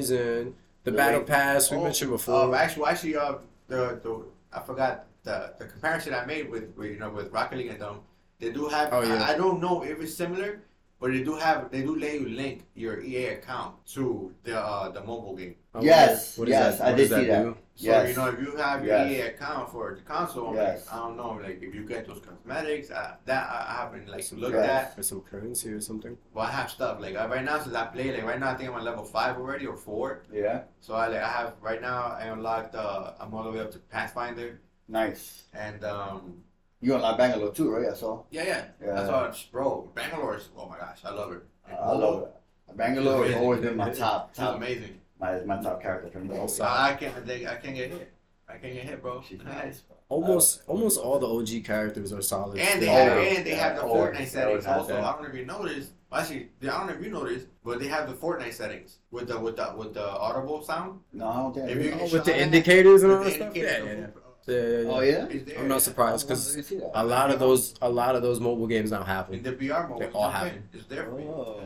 [0.00, 0.54] POIs and
[0.84, 2.54] the The battle rate- pass we Oh, mentioned Uh, before.
[2.56, 3.34] actually, actually, uh,
[3.68, 4.12] the the
[4.52, 7.80] I forgot the the comparison I made with, with you know with Rocket League and
[7.80, 8.00] them.
[8.38, 8.92] They do have.
[8.92, 9.22] Oh, yeah.
[9.24, 10.60] I, I don't know if it's similar,
[11.00, 11.70] but they do have.
[11.70, 15.54] They do let you link your EA account to the uh, the mobile game.
[15.74, 17.56] Oh, Yes, what yes, that- I did does see that.
[17.76, 17.82] Do?
[17.84, 18.08] So Yes.
[18.10, 19.10] you know if you have your Yes.
[19.10, 20.86] EA account for the console, I'm Yes.
[20.86, 24.08] like, I don't know, like if you get those cosmetics, uh, that I, I haven't
[24.08, 24.68] like Some looked Yes.
[24.90, 24.94] at.
[24.96, 26.16] For some currency or something.
[26.32, 28.54] Well, I have stuff like uh, right now since I play like right now I
[28.54, 30.22] think I'm on level five already or four.
[30.32, 33.60] Yeah, So I like I have right now I unlocked uh I'm all the way
[33.60, 35.44] up to Pathfinder nice.
[35.52, 36.42] and um
[36.80, 37.88] You unlock Bangalore too, right?
[37.90, 38.22] I saw.
[38.30, 38.94] yeah yeah Yeah.
[38.94, 41.42] that's all bro Bangalore is oh my gosh I love it.
[41.68, 42.76] And I love it.
[42.76, 45.00] Bangalore has always been my top She's top amazing.
[45.20, 48.12] My my top character from the Also- I, I can't they, I can't get hit.
[48.48, 49.22] I can't get hit, bro.
[49.26, 49.80] She's nice.
[49.80, 49.96] bro.
[50.10, 52.58] Almost almost all the OG characters are solid.
[52.58, 52.94] And they still.
[52.96, 53.88] have and they have the Yeah.
[53.88, 54.88] Fortnite oh, settings also.
[54.88, 55.04] that.
[55.04, 55.90] I don't know if you noticed.
[56.12, 59.40] Actually, I don't know if you noticed, but they have the Fortnite settings with the
[59.40, 61.00] with the with the audible sound.
[61.12, 61.66] No, I don't think.
[61.66, 61.94] I you did.
[61.94, 63.56] Oh, with the indicators and all the that stuff.
[63.56, 64.06] Yeah, yeah, yeah.
[64.46, 65.10] yeah, yeah, Oh yeah.
[65.10, 65.24] yeah.
[65.30, 66.90] It's there, I'm not surprised oh, because didn't see that.
[66.94, 69.88] a lot of those a lot of those mobile games now have In the VR
[69.88, 70.62] mode, They all built have in.
[70.74, 71.18] It's there for.
[71.20, 71.62] Oh.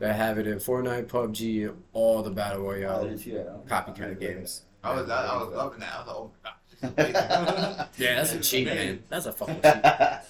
[0.00, 0.08] Yeah.
[0.08, 3.02] They have it in Fortnite, PUBG, all the battle I royale.
[3.04, 3.66] didn't see that.
[3.66, 4.62] Copycat games.
[4.82, 5.92] I was I, I was loving that.
[5.94, 7.88] I was like, oh my god.
[7.98, 9.02] Yeah, that's a cheat, man.
[9.08, 9.64] That's a fucking cheat.
[9.64, 10.22] yeah.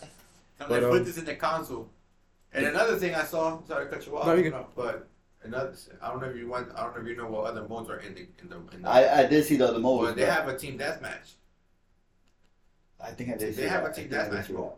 [0.61, 1.89] I'm But, like, um, put this in the console.
[2.53, 5.07] And another thing I saw, sorry to cut you off, No, you you can- but
[5.45, 7.63] another, I don't know if you want, I don't know if you know what other
[7.69, 8.57] modes are in the in the.
[8.77, 10.09] In the I, I did see the other modes.
[10.09, 11.35] but they have a team deathmatch.
[13.01, 13.55] I think I did.
[13.55, 13.93] they see have that.
[13.93, 14.73] a team I think I did deathmatch see mode.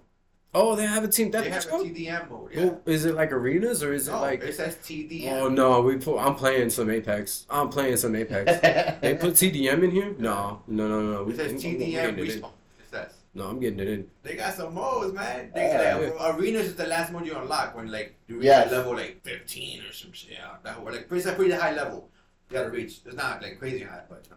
[0.55, 1.87] Oh, they have a team They have deathmatch a mode.
[1.87, 2.51] TDM mode.
[2.53, 2.65] Yeah.
[2.67, 4.43] Well, is it like arenas or is it no, like?
[4.43, 5.33] it says TDM.
[5.33, 6.19] Oh no, we put.
[6.19, 7.47] I'm playing some Apex.
[7.49, 8.51] I'm playing some Apex.
[9.01, 10.15] They put TDM in here?
[10.19, 11.31] No, no, no, no.
[11.31, 12.51] It says I'm- I'm TDM getting it respawn.
[12.81, 13.15] It says.
[13.35, 14.07] No, I'm getting it in.
[14.23, 15.51] They got some modes, man.
[15.55, 16.11] They Yeah.
[16.21, 18.71] arenas is the last mode you unlock when like you reach Yes.
[18.71, 20.33] level like 15 or some shit.
[20.33, 22.11] Yeah, that whole, like pretty, pretty high level.
[22.51, 23.01] You gotta reach.
[23.07, 24.37] It's not like crazy high, but you know,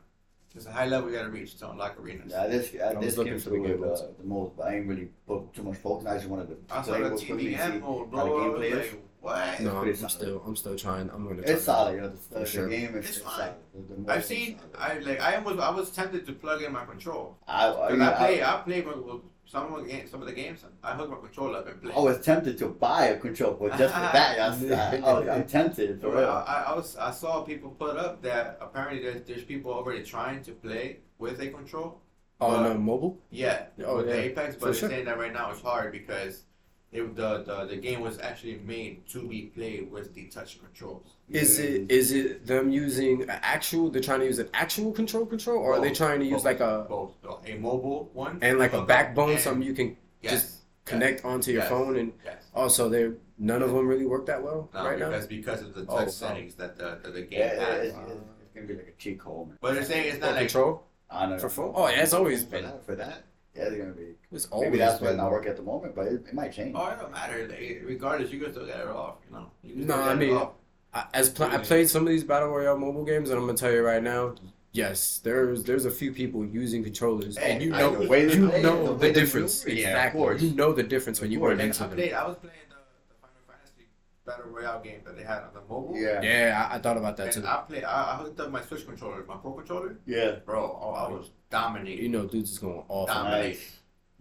[0.56, 2.32] it's a high level you gotta reach to unlock arenas.
[2.32, 4.76] Yeah, this I, was this looking came for the good uh, the most, but I
[4.76, 6.08] ain't really put too much focus.
[6.08, 7.80] I just wanted to I saw play the real quickly and see.
[7.80, 8.44] TDM mode, how the bro.
[8.44, 8.92] I was gameplay is.
[8.94, 9.60] like, what?
[9.60, 10.12] No, pretty I'm solid.
[10.12, 11.10] still, I'm still trying.
[11.10, 11.42] I'm gonna.
[11.42, 12.10] Try It's solid, you know.
[12.10, 12.68] The, For the, sure.
[12.70, 13.38] game is It's it's fine.
[13.38, 13.54] solid.
[13.74, 14.60] The, the mode I've is seen.
[14.60, 14.76] solid.
[14.78, 15.20] I like.
[15.22, 15.60] I was.
[15.60, 17.38] I was tempted to plug in my control.
[17.48, 18.44] I, I, Cause I, I, play.
[18.44, 20.64] I play with, with some of the game, some of the games.
[20.84, 21.94] I hook my controller up and play.
[21.94, 25.20] I was tempted to buy a controller but just for that, I, was- I, I
[25.20, 26.30] was, I'm tempted So for I, real.
[26.30, 30.44] I, I was I saw people put up that apparently there's, there's people already trying
[30.44, 32.02] to play with a control.
[32.42, 33.18] Oh But- no, mobile.
[33.30, 34.14] Yeah, Oh, with yeah.
[34.16, 34.90] the Apex, For but they're sure.
[34.90, 36.44] saying that right now it's hard because
[36.92, 41.16] it, the, the the game was actually made to be played with the touch controls.
[41.30, 43.90] Is it is it them using an actual?
[43.90, 46.46] They're trying to use an actual control control, or are they trying to use Both.
[46.46, 47.14] like a both
[47.48, 50.56] a mobile one and like a backbone, and- something you can yes, just
[50.86, 51.70] connect onto your Yes.
[51.70, 52.44] phone and yes.
[52.54, 55.10] also they none of them really work that well No, right now.
[55.10, 56.08] That's because of the oh, touch Oh, wow.
[56.10, 57.88] settings that the that the game Yeah, has.
[57.88, 58.12] it's, it's,
[58.44, 59.58] it's gonna be like a cheat code.
[59.60, 61.40] But they're saying it's not like control I don't know.
[61.40, 61.74] for phone.
[61.76, 62.64] Oh yeah, it's always for been.
[62.66, 62.86] that.
[62.86, 63.24] For that,
[63.56, 64.08] yeah, it's gonna be.
[64.32, 65.16] It's always Maybe that's why been.
[65.16, 66.76] it's not working at the moment, but it, it might change.
[66.76, 67.48] Oh, it don't matter.
[67.48, 69.16] Like, regardless, you can still get it off.
[69.30, 69.52] You know.
[69.64, 70.52] You No, I mean, off.
[70.94, 73.58] I, as pl- I played some of these battle royale mobile games, and I'm gonna
[73.58, 74.36] tell you right now,
[74.72, 78.40] yes, there's there's a few people using controllers, and you I know the way you
[78.62, 79.64] know the the way difference.
[79.66, 80.42] maneuver, yeah, of course.
[80.42, 81.50] you know the difference when you course.
[81.52, 81.96] run Like, into I them.
[81.98, 82.14] played.
[82.14, 82.76] I was playing the,
[83.10, 83.88] the Final Fantasy
[84.26, 85.94] battle royale game that they had on the mobile.
[85.96, 87.40] Yeah, Yeah, I, I thought about that too.
[87.42, 87.84] And I play.
[87.84, 90.38] I, I hooked up my Switch controller, my Pro controller, yeah.
[90.46, 90.80] bro.
[90.82, 92.04] Oh, I was dominating.
[92.04, 92.12] You dominating.
[92.12, 93.08] know, dudes is going off.
[93.08, 93.14] Nah.
[93.16, 93.60] on Dominate.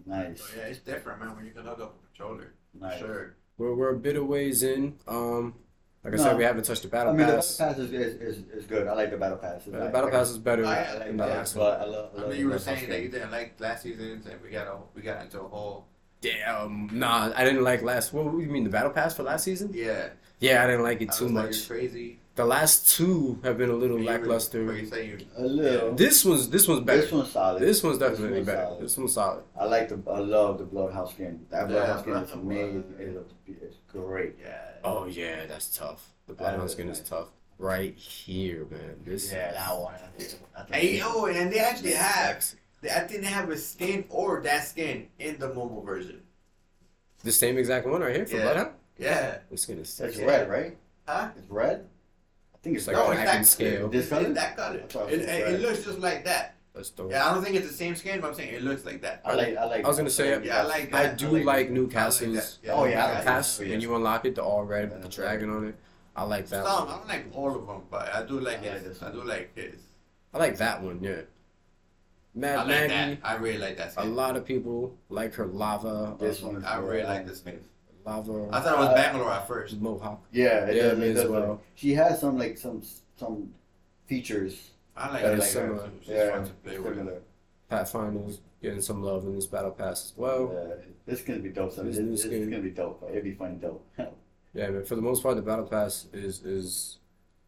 [0.06, 1.34] Nice, nice, So yeah, it's different, man.
[1.36, 2.98] When you can hook up a controller, nice.
[2.98, 3.36] sure.
[3.56, 4.96] We're we're a bit of ways in.
[5.08, 5.54] Um,
[6.02, 6.22] like I No.
[6.24, 7.56] said, we haven't touched the battle I mean, pass.
[7.56, 8.86] the battle pass is, is, is, is good.
[8.86, 9.62] I like the battle pass.
[9.66, 11.66] It's like- battle pass is better I- I I like than the last one.
[11.66, 12.10] but I love.
[12.12, 14.50] I I love mean, you were saying that you didn't like last season's, and we
[14.50, 15.86] got a, we got into a whole.
[16.24, 18.12] Damn, nah, I didn't like last.
[18.12, 19.70] What do you mean the battle pass for last season?
[19.74, 20.08] Yeah,
[20.40, 21.68] Yeah, I didn't like it I too was like, much.
[21.68, 22.18] crazy.
[22.34, 24.64] The last two have been a little You lackluster.
[24.66, 25.16] What you say?
[25.36, 25.94] A little.
[25.94, 27.02] This one's this one's better.
[27.02, 27.62] This one's solid.
[27.62, 28.62] This one's definitely one's better.
[28.64, 28.82] solid.
[28.84, 29.44] This one's solid.
[29.56, 30.00] I like the.
[30.10, 31.46] I love the Bloodhound skin.
[31.50, 32.84] That Yeah, Bloodhound skin is amazing.
[32.98, 34.34] It's, it's great.
[34.42, 34.58] yeah.
[34.82, 36.08] Oh yeah, that's tough.
[36.26, 37.28] The That Bloodhound is skin is tough.
[37.58, 38.96] Right here, man.
[39.04, 39.94] This Yeah, that one.
[40.18, 40.36] That's
[40.72, 42.42] Hey yo, and they actually have.
[42.42, 42.56] Sexy.
[42.84, 46.22] They- I think they have a skin or that skin in the mobile version.
[47.22, 48.42] The same exact one right here for Yeah.
[48.42, 48.70] Bloodhound.
[48.98, 49.38] Yeah.
[49.50, 50.76] This skin is It's red, right?
[51.08, 51.30] Huh?
[51.36, 51.86] It's red.
[52.54, 53.88] I think it's Like no, like it's dragon that scale.
[53.88, 54.26] This color?
[54.26, 55.08] It's that color.
[55.10, 56.54] It, it it, looks just like that.
[56.74, 57.10] That's dope.
[57.10, 59.20] Yeah, I don't think it's the same skin, but I'm saying it looks like that.
[59.24, 59.56] I like.
[59.56, 59.84] I like.
[59.84, 61.18] I was gonna say, Yeah, I like I that.
[61.18, 61.72] do I like like that.
[61.74, 62.44] Newcastle's like.
[62.62, 63.68] Yeah, Oh, yeah, I like pass, that.
[63.68, 65.76] and you unlock it, the all red with the dragon on it.
[66.16, 68.72] I like that Some, I don't like all of them, but I do like I
[68.72, 68.98] like this.
[68.98, 69.80] this I do like this.
[70.32, 71.22] I like that one, yeah.
[72.34, 73.18] Mad I like Maggie, that.
[73.22, 76.64] I really like that a lot of people like her lava, This one.
[76.64, 77.06] I really red.
[77.06, 77.60] like this skin.
[78.04, 79.80] lava I thought it was Uh, Bangalore at first.
[79.80, 80.24] mohawk.
[80.32, 81.40] Yeah, it Yeah, does, me it as does well.
[81.48, 82.82] look- She has some like some
[83.16, 83.54] some
[84.06, 84.70] features.
[84.96, 85.82] I like That it is like similar.
[85.82, 85.90] that.
[86.00, 86.96] She's Yeah, fun to play with.
[86.96, 87.22] similar.
[87.70, 90.50] Pathfinder's getting some love in this battle pass as well.
[90.52, 90.74] Yeah,
[91.06, 91.74] this is gonna be dope.
[91.74, 92.50] This this, new this is skin.
[92.50, 93.02] gonna be dope.
[93.10, 93.84] It'd be fun dope.
[94.56, 94.84] Yeah, man.
[94.84, 96.98] For the most part, the battle pass is is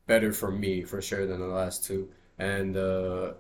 [0.09, 2.09] better for me for sure than the last two.
[2.39, 3.35] And uh,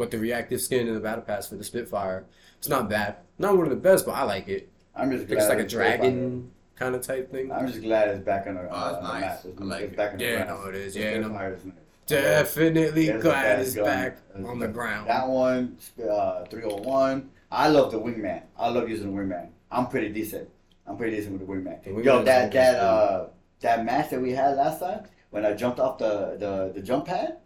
[0.00, 2.24] but the reactive skin in the battle pass for the Spitfire,
[2.56, 3.16] it's not bad.
[3.38, 4.70] Not one of the best, but I like it.
[4.96, 7.52] I'm just glad it's like a it's dragon kind of type thing.
[7.52, 9.20] I'm just glad it's back on the, Oh, on it's the nice.
[9.20, 9.40] map.
[9.44, 9.96] It's, I like it's it.
[9.98, 10.94] back on the Yeah, no, it is.
[10.94, 11.74] The Yeah, and I'm Spitfire is nice.
[12.06, 13.84] definitely That's glad best it's gun.
[13.84, 15.08] back That's on the- the ground.
[15.08, 15.76] That one,
[16.10, 17.30] uh, 301.
[17.52, 18.42] I love the wingman.
[18.58, 19.48] I love using the wingman.
[19.70, 20.48] I'm pretty decent.
[20.86, 21.84] I'm pretty decent with the wingman.
[21.84, 23.26] The wingman Yo, is that that uh
[23.60, 27.04] that match that we had last time when I jumped off the the, the jump
[27.06, 27.36] pad.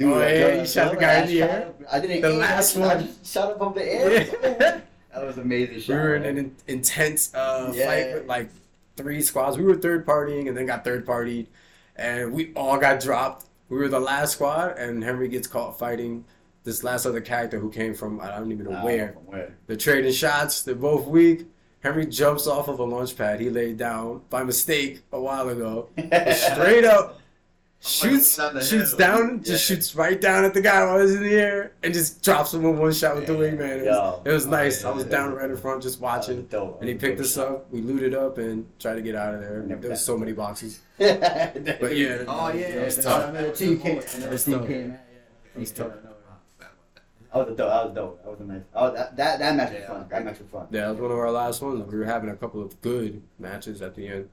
[0.00, 1.72] Oh, I yeah, jumped- you shot the I guy in the air?
[1.90, 2.20] I didn't.
[2.22, 3.08] The last I I one.
[3.24, 4.24] shot up from the air.
[5.14, 5.92] that was amazing We shot.
[5.94, 7.86] were in an in- intense uh, Yeah.
[7.86, 8.48] fight with like
[8.96, 9.58] three squads.
[9.58, 11.46] We were third partying and then got third partied,
[11.96, 13.46] and we all got dropped.
[13.68, 16.24] We were the last squad, and Henry gets caught fighting
[16.64, 19.12] this last other character who came from I don't even know Nah, where.
[19.12, 19.54] from where?
[19.66, 20.62] They're trading shots.
[20.62, 21.46] They're both weak.
[21.80, 25.88] Henry jumps off of a launch pad he laid down by mistake a while ago.
[25.98, 27.18] Straight up
[27.84, 29.74] shoots down shoots down, just Yeah.
[29.76, 32.64] shoots right down at the guy while he's in the air and just drops him
[32.64, 33.80] in one shot with the wingman.
[33.80, 33.90] It Yo.
[33.92, 34.82] was, it was Oh, nice.
[34.82, 35.38] yeah, I was yeah, down yeah.
[35.38, 36.42] right in front just watching.
[36.46, 36.80] Dope.
[36.80, 37.72] And he picked us dope up.
[37.72, 39.62] We looted up and tried to get out of there.
[39.66, 40.80] There was so many boxes.
[40.98, 43.34] But yeah, Oh, yeah, it was yeah, tough.
[43.58, 43.80] Came.
[43.86, 44.66] It was tough.
[44.66, 44.98] came.
[45.54, 45.92] It was tough.
[47.34, 47.56] That was dope.
[47.56, 48.22] That was dope.
[48.24, 48.62] That was a nice.
[48.74, 50.06] Oh, that that, that match was fun.
[50.10, 50.66] That match was fun.
[50.70, 51.90] Yeah, that was one of our last ones.
[51.90, 54.28] We were having a couple of good matches at the end.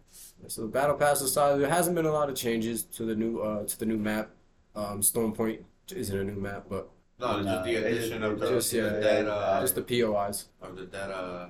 [0.48, 3.40] So the battle pass aside, there hasn't been a lot of changes to the new
[3.42, 4.30] uh to the new map.
[4.76, 5.64] Um, Storm Point
[5.94, 9.28] isn't a new map, but No, it's just the addition of the just, yeah, that
[9.28, 10.46] uh just the POIs.
[10.62, 11.50] of the that uh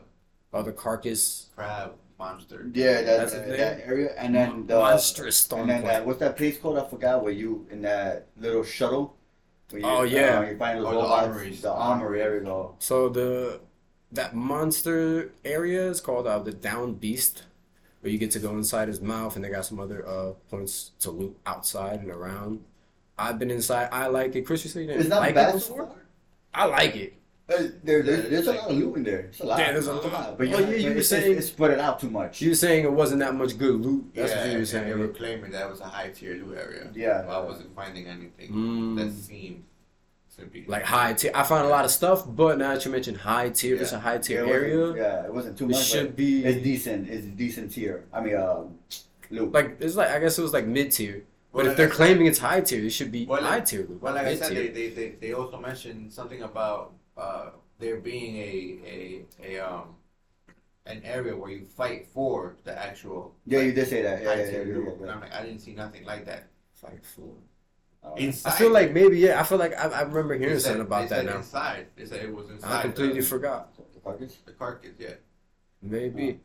[0.52, 2.70] Oh, the carcass crab monster.
[2.74, 6.20] Yeah, that, That's that, that area, and then the monstrous Storm and then that, what's
[6.20, 6.78] that place called?
[6.80, 7.24] I forgot.
[7.24, 9.16] Where you in that little shuttle?
[9.72, 10.40] You, Oh, yeah.
[10.40, 11.28] uh, you find those Oh, the robots.
[11.28, 11.62] armories.
[11.62, 12.18] The armory.
[12.20, 12.76] There we go.
[12.80, 13.62] So the
[14.12, 17.44] that monster area is called uh, the Downed Beast,
[18.02, 20.91] where you get to go inside his mouth, and they got some other uh points
[21.00, 22.64] to loot outside and around.
[23.18, 23.89] I've been inside.
[23.91, 24.43] I like it.
[24.45, 25.50] Chris, you said you didn't It's not like bad.
[25.50, 25.89] it before.
[26.54, 27.14] I like it.
[27.50, 29.20] Uh, there, there's, there's a lot of loot in there.
[29.22, 29.58] It's a lot.
[29.60, 30.38] Yeah, there's a It's lot.
[30.38, 32.41] But Oh, yeah, yeah, you but were saying- it's, it's spread it out too much.
[32.41, 34.06] You were saying it wasn't that much good loot.
[34.14, 34.88] That's yeah, what you were saying.
[34.88, 36.91] they were claiming that was a high tier loot area.
[36.93, 37.26] Yeah.
[37.26, 38.97] Well, I wasn't finding anything Mm.
[38.97, 39.64] that seemed to be
[40.68, 41.32] like high tier.
[41.34, 44.00] I found a lot of stuff, but now that you mentioned high tier, it's a
[44.00, 44.94] high tier it wasn't- area.
[45.04, 45.78] Yeah, it wasn't too much.
[45.82, 47.10] It should be It's decent.
[47.10, 48.06] It's a decent tier.
[48.14, 48.78] I mean, um,
[49.30, 49.52] loot.
[49.52, 51.24] like it's like I guess it was like mid tier.
[51.52, 53.42] But Well, if like they're I said- claiming it's high tier, it should be Well,
[53.44, 54.02] high tier loot.
[54.02, 58.36] Well, like I said, they, they, they, they also mentioned something about uh, there being
[58.38, 58.52] a,
[58.96, 59.26] a
[59.58, 59.96] a um
[60.86, 64.22] an area where you fight for the actual yeah, you did say that.
[64.24, 64.86] Yeah, yeah, yeah, yeah, loot.
[64.86, 65.12] yeah, And yeah.
[65.14, 66.48] I'm like, I didn't see nothing like that.
[66.74, 67.30] Fight for.
[68.18, 69.39] Inside, I feel like maybe yeah.
[69.39, 71.38] I feel like I, I remember hearing said- something about they that said now.
[71.38, 72.80] Inside, they said it was inside.
[72.80, 73.74] I completely the, forgot.
[73.93, 74.38] the carcass?
[74.45, 74.91] the carcass.
[74.97, 75.10] Yeah,
[75.82, 76.39] Maybe.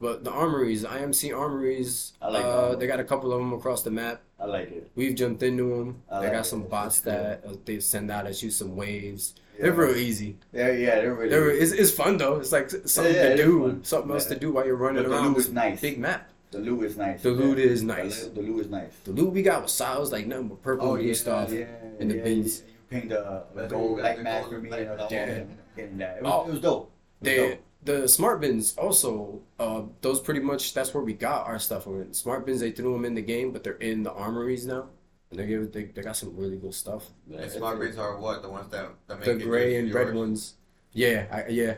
[0.00, 3.82] But the armories, IMC armories, I like uh, they got a couple of them across
[3.84, 4.20] the map.
[4.40, 4.90] I like it.
[4.96, 6.02] We've jumped into them.
[6.10, 6.48] I they like got it.
[6.48, 9.34] some bots that uh, they send out at you some waves.
[9.56, 9.62] Yeah.
[9.66, 10.38] They're real easy.
[10.52, 11.28] Yeah, yeah, they're really.
[11.30, 12.38] They're, it's, it's fun though.
[12.40, 13.84] It's like something Yeah, yeah, to do, fun.
[13.84, 15.80] something else to do while you're running But the around loot this nice.
[15.80, 16.28] big map.
[16.52, 17.22] The loot is nice.
[17.22, 17.64] The loot yeah.
[17.64, 18.24] is nice.
[18.26, 18.92] The, the loot is nice.
[19.04, 21.52] The loot we got was solid, like nothing but purple Oh, and blue yeah, stuff.
[21.52, 21.66] Yeah,
[21.98, 22.60] in the yeah, bins.
[22.60, 24.68] You, you paint the, the gold what you got, black the mask for me.
[24.68, 25.46] black And all that.
[25.76, 26.16] Getting that.
[26.18, 26.46] It was, Oh.
[26.48, 26.92] it was dope.
[27.22, 27.58] It was They, dope.
[27.84, 32.12] the smart bins also, uh, those pretty much that's where we got our stuff from.
[32.12, 34.88] Smart bins they threw them in the game, but they're in the armories now,
[35.30, 37.06] and they give they, they got some really good stuff.
[37.26, 39.88] Yeah, and smart bins are what the ones that, that make The gray just and
[39.88, 40.06] yours.
[40.06, 40.54] red ones,
[40.92, 41.74] yeah, I, yeah.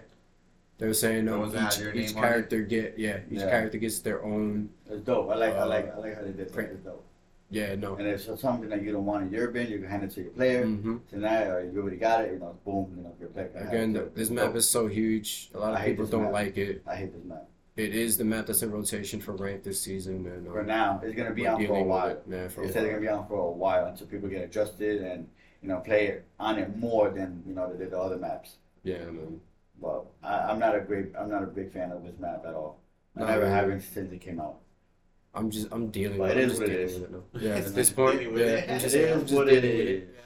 [0.84, 3.48] They were saying The um, ones each, each character get yeah each Yeah.
[3.48, 5.30] character gets their own It's dope.
[5.30, 5.54] I like.
[5.54, 5.94] I Uh, like.
[5.94, 6.72] I like how they did print.
[6.74, 7.02] It's dope.
[7.48, 9.88] yeah no And if it's something that you don't want in your bin, you can
[9.88, 10.62] hand it to your player.
[10.66, 12.32] hmm Tonight, or you already got it.
[12.34, 12.92] You know, boom.
[12.96, 13.50] You know, your player.
[13.68, 14.14] again it.
[14.14, 14.56] this It's map dope.
[14.56, 16.32] is so huge a lot of people don't map.
[16.40, 17.44] like it I hate this map.
[17.76, 21.00] it is the map that's in rotation for rank this season and For um, now,
[21.02, 22.08] it's gonna be on for a while.
[22.08, 25.00] it, yeah, for said it's gonna be on for a while until people get adjusted
[25.10, 25.20] and
[25.62, 28.50] you know play it on it more than you know they did the other maps.
[28.92, 29.40] yeah man
[29.80, 32.54] But I, I'm not a great, I'm not a big fan of this map at
[32.54, 32.80] all.
[33.16, 33.52] I Not never really.
[33.52, 34.56] have been since it came out.
[35.34, 37.00] I'm just I'm dealing But with it I'm is just what it dealing is.
[37.00, 37.42] with it.
[37.46, 38.70] Yeah, at this point, yeah, it.
[38.70, 40.02] I'm just, It I'm is just what dealing it with is.
[40.02, 40.16] it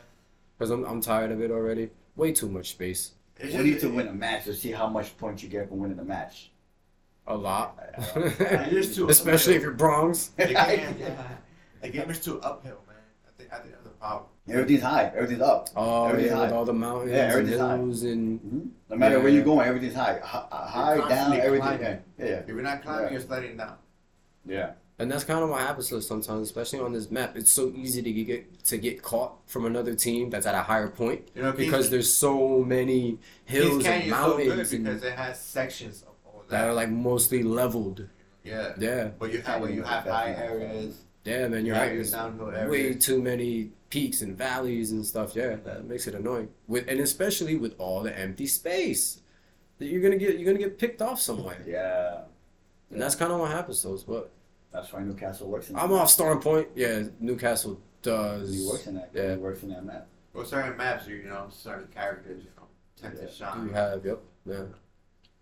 [0.59, 1.91] because I'm I'm tired of it already.
[2.17, 3.13] Way too much space.
[3.39, 5.69] It's We need just- to win a match to see how much points you get
[5.69, 6.51] from winning the match.
[7.27, 7.79] A lot.
[8.17, 10.31] It is too Especially if you're Bronze.
[10.37, 11.29] The game, yeah.
[11.83, 12.97] The game is too uphill, man.
[13.27, 14.27] I think I think that's the problem.
[14.49, 15.13] Everything's high.
[15.15, 15.69] Everything's up.
[15.77, 17.77] Oh Everything's yeah, with all the mountains Yeah, and everything's high.
[17.77, 18.69] hills and Mhm.
[18.91, 20.19] No matter where you're going, everything's high.
[20.23, 21.61] Hi- High, down, everything.
[21.61, 21.81] climbing.
[22.19, 22.25] Yeah.
[22.25, 22.25] Yeah.
[22.41, 23.11] If you're not climbing, Yeah.
[23.13, 23.75] you're sliding down.
[24.47, 24.71] Yeah.
[25.01, 27.37] and that's kind of what happens to us sometimes, especially on this map.
[27.37, 30.89] It's so easy to get to get caught from another team that's at a higher
[30.89, 34.73] point You know, because Kings, there's so many Kings hills and Canyon's so good mountains
[34.73, 38.09] and, because it has sections of all that are like mostly leveled.
[38.43, 40.97] Yeah, Yeah, but you have where you have high areas,
[41.29, 41.61] yeah, man.
[41.61, 41.93] you You're have right.
[41.95, 45.35] your There's downhill way too many peaks and valleys and stuff.
[45.35, 46.49] Yeah, that makes it annoying.
[46.67, 49.21] With and especially with all the empty space,
[49.79, 52.23] that you're gonna get you're gonna get picked off somewhere, Yeah.
[52.91, 54.03] and that's kind of what happens to us.
[54.03, 54.31] But
[54.73, 56.69] That's why Newcastle works in I'm off Storm Point.
[56.75, 58.55] Yeah, Newcastle does.
[58.55, 59.11] He works in that.
[59.15, 59.33] Yeah.
[59.33, 60.07] He works in that map.
[60.35, 62.67] Well, certain maps, you know, certain characters, you know,
[63.01, 63.29] tend to Yeah.
[63.29, 63.69] Do shine.
[63.73, 64.21] have yep.
[64.47, 64.65] Yeah.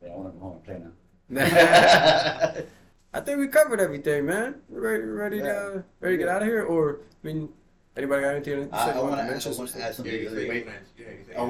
[0.02, 0.92] Yeah, I want to go home and play now.
[3.16, 4.56] I think we covered everything, man.
[4.68, 5.44] We ready, ready Yeah.
[5.44, 7.48] to ready to get out of here, or I mean,
[7.96, 8.92] anybody got anything to I, say?
[8.92, 9.92] I want want to to add, I want to stuff?
[9.94, 10.12] something.
[10.14, 10.66] Yeah, you wait.
[10.98, 11.40] Yeah, you say I,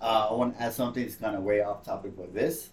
[0.00, 2.70] uh, I want to add something that's kind of way off topic with this,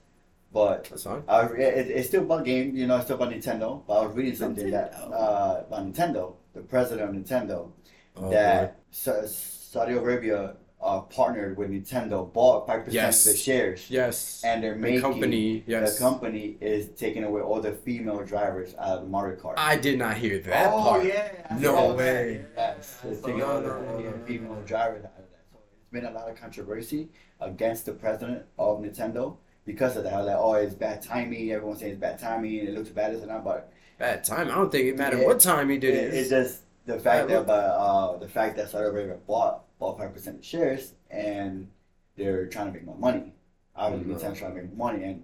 [0.53, 1.23] but That's fine.
[1.27, 3.81] I, it, it's still about game, you know, it's still about Nintendo.
[3.87, 5.11] But I was reading something that Nintendo.
[5.13, 7.71] uh, about Nintendo, the president of Nintendo,
[8.15, 13.25] Oh, that Sa- Saudi Arabia uh, partnered with Nintendo, bought five percent Yes.
[13.25, 14.41] of the shares, Yes.
[14.43, 15.93] and they're making The company, yes.
[15.97, 19.53] the company is taking away all the female drivers out of Mario Kart.
[19.57, 21.05] I did not hear that oh part.
[21.05, 21.97] yeah, I No that.
[21.97, 22.45] way.
[22.57, 25.45] Yes, it's taking all the female drivers out of that.
[25.51, 27.09] So it's been a lot of controversy
[27.39, 30.25] against the president of Nintendo because of that.
[30.25, 31.51] Like, oh, it's bad timing.
[31.51, 32.55] Everyone's saying it's bad timing.
[32.55, 33.43] It looks bad, and that.
[33.43, 34.49] But Bad time.
[34.49, 35.27] I don't think it mattered Yeah.
[35.27, 36.13] what time he did it, it.
[36.15, 40.13] it's just the fact that but, uh, the fact that Saudi Arabia bought bought five
[40.13, 41.67] percent of shares and
[42.15, 43.33] they're trying to make more money.
[43.75, 44.17] Obviously, Mhm.
[44.31, 45.23] Nintendo's trying to make more money, and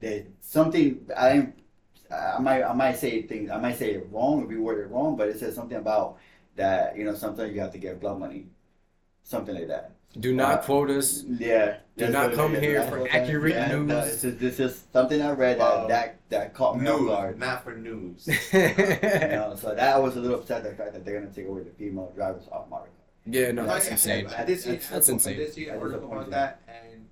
[0.00, 1.48] they something I
[2.10, 5.16] I might I might say things I might say it wrong or be worded wrong,
[5.16, 6.16] but it says something about
[6.56, 8.46] that you know sometimes you have to get blood money,
[9.22, 9.92] something like that.
[10.18, 11.22] Do not uh, quote us.
[11.22, 11.76] Yeah.
[11.96, 13.86] Do not come here for accurate yeah, news.
[13.86, 15.86] no, this is this is something I read Wow.
[15.86, 17.38] that that that caught me off guard.
[17.38, 18.26] not for news.
[18.52, 18.58] You
[19.38, 21.70] know, so that was a little upset the fact that they're gonna take away the
[21.70, 22.99] female drivers off Mario Kart.
[23.26, 24.26] Yeah, no, that's yeah, insane.
[24.36, 25.36] I did see, That's- that's insane.
[25.38, 27.06] did see an That is article about that, and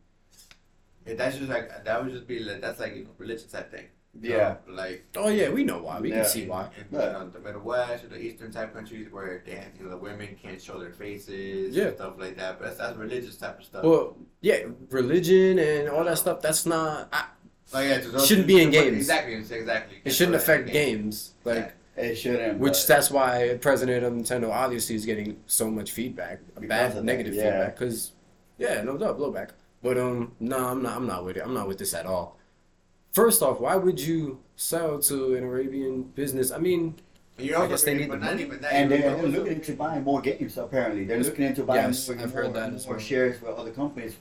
[1.07, 3.71] yeah, that's just like that would just be like that's like you know religious type
[3.71, 3.87] thing.
[4.21, 4.57] Yeah.
[4.67, 6.01] know, like Oh yeah, we know why.
[6.01, 6.23] We Yeah.
[6.23, 6.71] can see why.
[6.77, 9.97] in, you know, the Midwest or the Eastern type countries where they, you know, the
[9.99, 11.85] women can't show their faces Yeah.
[11.89, 12.59] and stuff like that.
[12.59, 13.85] But that's, that's religious type of stuff.
[13.85, 16.41] Well, yeah, religion and all that stuff.
[16.41, 17.09] That's not.
[17.13, 17.27] I,
[17.73, 18.97] like, yeah, shouldn't be in games.
[18.97, 19.99] Exactly, exactly.
[20.05, 20.73] it shouldn't I affect think.
[20.73, 21.35] games.
[21.45, 21.75] Like.
[21.99, 22.59] It shouldn't.
[22.59, 26.95] Which but- that's why president of Nintendo obviously is getting so much feedback, bad of
[26.97, 27.43] that, negative yeah.
[27.43, 27.79] feedback.
[27.79, 28.13] Because
[28.59, 29.51] yeah, no doubt blowback.
[29.83, 30.97] But um, no, I'm not.
[30.97, 31.43] I'm not with it.
[31.45, 32.37] I'm not with this at all.
[33.13, 36.51] First off, why would you sell to an Arabian business?
[36.51, 36.97] I mean,
[37.39, 38.43] You I also guess they agree, need but the not money.
[38.45, 38.73] even that.
[38.73, 40.59] and you they're, also- they're looking into buying more games.
[40.59, 42.99] Apparently, they're looking into buying Yes, more, I've more, heard that more well.
[42.99, 44.17] shares with other companies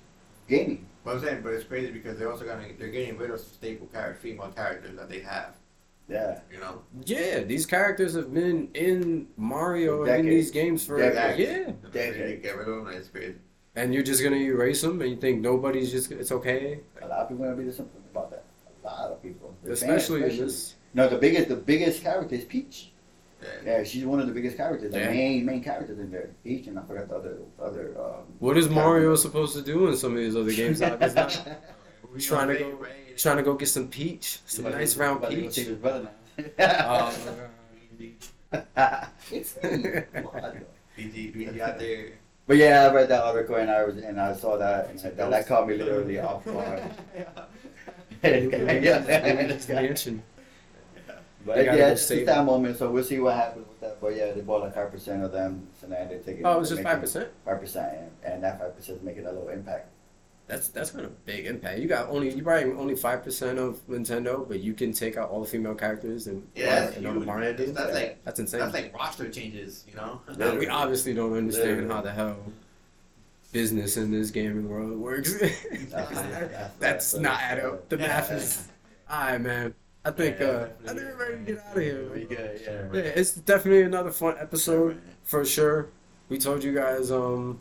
[0.48, 0.86] gaming.
[1.04, 3.50] But I'm saying, but it's crazy because they're also gonna they're getting rid of some
[3.54, 5.56] staple character, female characters that they have.
[6.10, 10.98] Yeah, You know, yeah, these characters have been in Mario and in these games for
[10.98, 11.38] Decades.
[11.40, 12.44] yeah, they Decade.
[12.44, 12.88] get rid of them.
[12.96, 13.36] It's crazy.
[13.76, 17.20] and you're just gonna erase them, and you think nobody's just it's okay, a lot
[17.20, 18.46] of people are gonna be disappointed about that.
[18.84, 20.76] A lot of people, The fans especially in this.
[20.94, 22.92] No, the biggest, the biggest character is Peach.
[23.42, 23.48] Yeah.
[23.66, 25.10] Yeah, she's one of the biggest characters, the Yeah.
[25.12, 26.30] main main characters in there.
[26.44, 27.96] Peach, and I forgot the other other.
[28.00, 30.80] Um, What is Mario supposed to do in some of these other games?
[30.82, 31.48] Like, it's not-
[32.14, 35.00] We Trying to go- raid- trying to go get some peach, some But nice he-
[35.00, 35.56] round peach.
[35.56, 36.10] his brother
[36.58, 37.12] now.
[39.32, 39.80] It's me.
[40.22, 40.56] What?
[40.98, 42.12] BG, BG out there.
[42.48, 45.18] But yeah, I read that article and I was and I saw that and that,
[45.30, 46.82] that caught me literally off guard.
[47.16, 47.46] yeah,
[48.24, 50.24] It's gonna be interesting.
[51.46, 52.78] but yeah, it's just that moment.
[52.78, 54.00] So we'll see what happens with that.
[54.00, 56.46] But yeah, they bought like five percent of them, so now they're taking.
[56.46, 57.30] Oh, it was just five percent.
[57.46, 59.90] Five percent, and, and that five percent is making a little impact.
[60.48, 61.80] That's that's kind of big impact.
[61.80, 65.30] You got only you probably only five percent of Nintendo, but you can take out
[65.30, 67.58] all the female characters and Yeah, that's and all the Mario man.
[67.58, 67.74] games.
[67.74, 68.62] That's like That's insane.
[68.62, 70.22] that's like roster changes, you know.
[70.38, 71.94] Now, we obviously don't understand Literally.
[71.94, 72.38] how the hell
[73.52, 75.34] business in this gaming world works.
[76.80, 77.90] That's, not add up.
[77.90, 78.68] The math is.
[79.12, 79.74] Alright, man.
[80.06, 82.04] I think uh, I think we're ready to get out of here.
[82.10, 82.88] Pretty good, yeah.
[82.94, 85.90] Yeah, it's definitely another fun episode for sure.
[86.30, 87.60] We told you guys um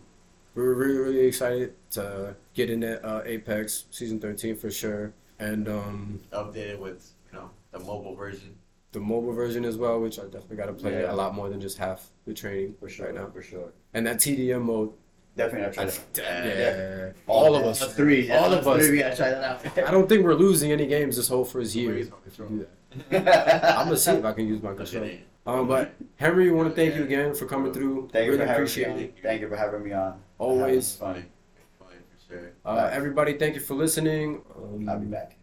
[0.57, 5.69] we were really really excited to get into uh, Apex season thirteen for sure, and
[5.69, 8.57] um Updated with you know the mobile version.
[8.93, 11.13] the mobile version as well, which I definitely got to play Yeah.
[11.13, 13.29] a lot more than just half the training For sure, right now.
[13.29, 13.71] for sure.
[13.95, 14.93] And that TDM mode,
[15.37, 16.47] Definitely, I'll try that's, that.
[16.47, 18.81] yeah, all of us, three, all of us.
[18.87, 19.45] Three, we gotta try that
[19.77, 19.87] out.
[19.87, 21.95] I don't think we're losing any games this whole first year.
[21.99, 22.67] if you do
[23.11, 23.77] that.
[23.79, 25.11] I'm gonna see if I can use my controller.
[25.47, 28.09] Um, but Henry, we want to thank you again for coming through.
[28.13, 29.15] Thank you really for having appreciate me it.
[29.17, 29.23] on.
[29.23, 30.19] Thank you for having me on.
[30.39, 30.99] Always.
[30.99, 31.31] Having fun.
[31.89, 32.53] Fine, for.
[32.69, 34.43] Uh, everybody, thank you for listening.
[34.57, 35.37] Um, I'll be back.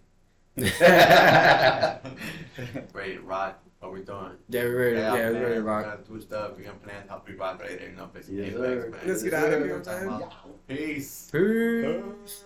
[2.94, 3.60] Ready to rock.
[3.80, 4.32] What we doing?
[4.50, 4.96] Yeah, we're ready.
[4.98, 5.86] Yeah, we're ready to We're rock.
[5.86, 6.52] gonna do stuff.
[6.56, 7.90] We're gonna plan how we rock later.
[7.90, 8.44] You know, basically.
[8.46, 8.94] Yes, Hey, man.
[9.06, 10.24] Let's get out of here, man.
[10.68, 11.30] Peace.
[11.32, 12.44] Peace.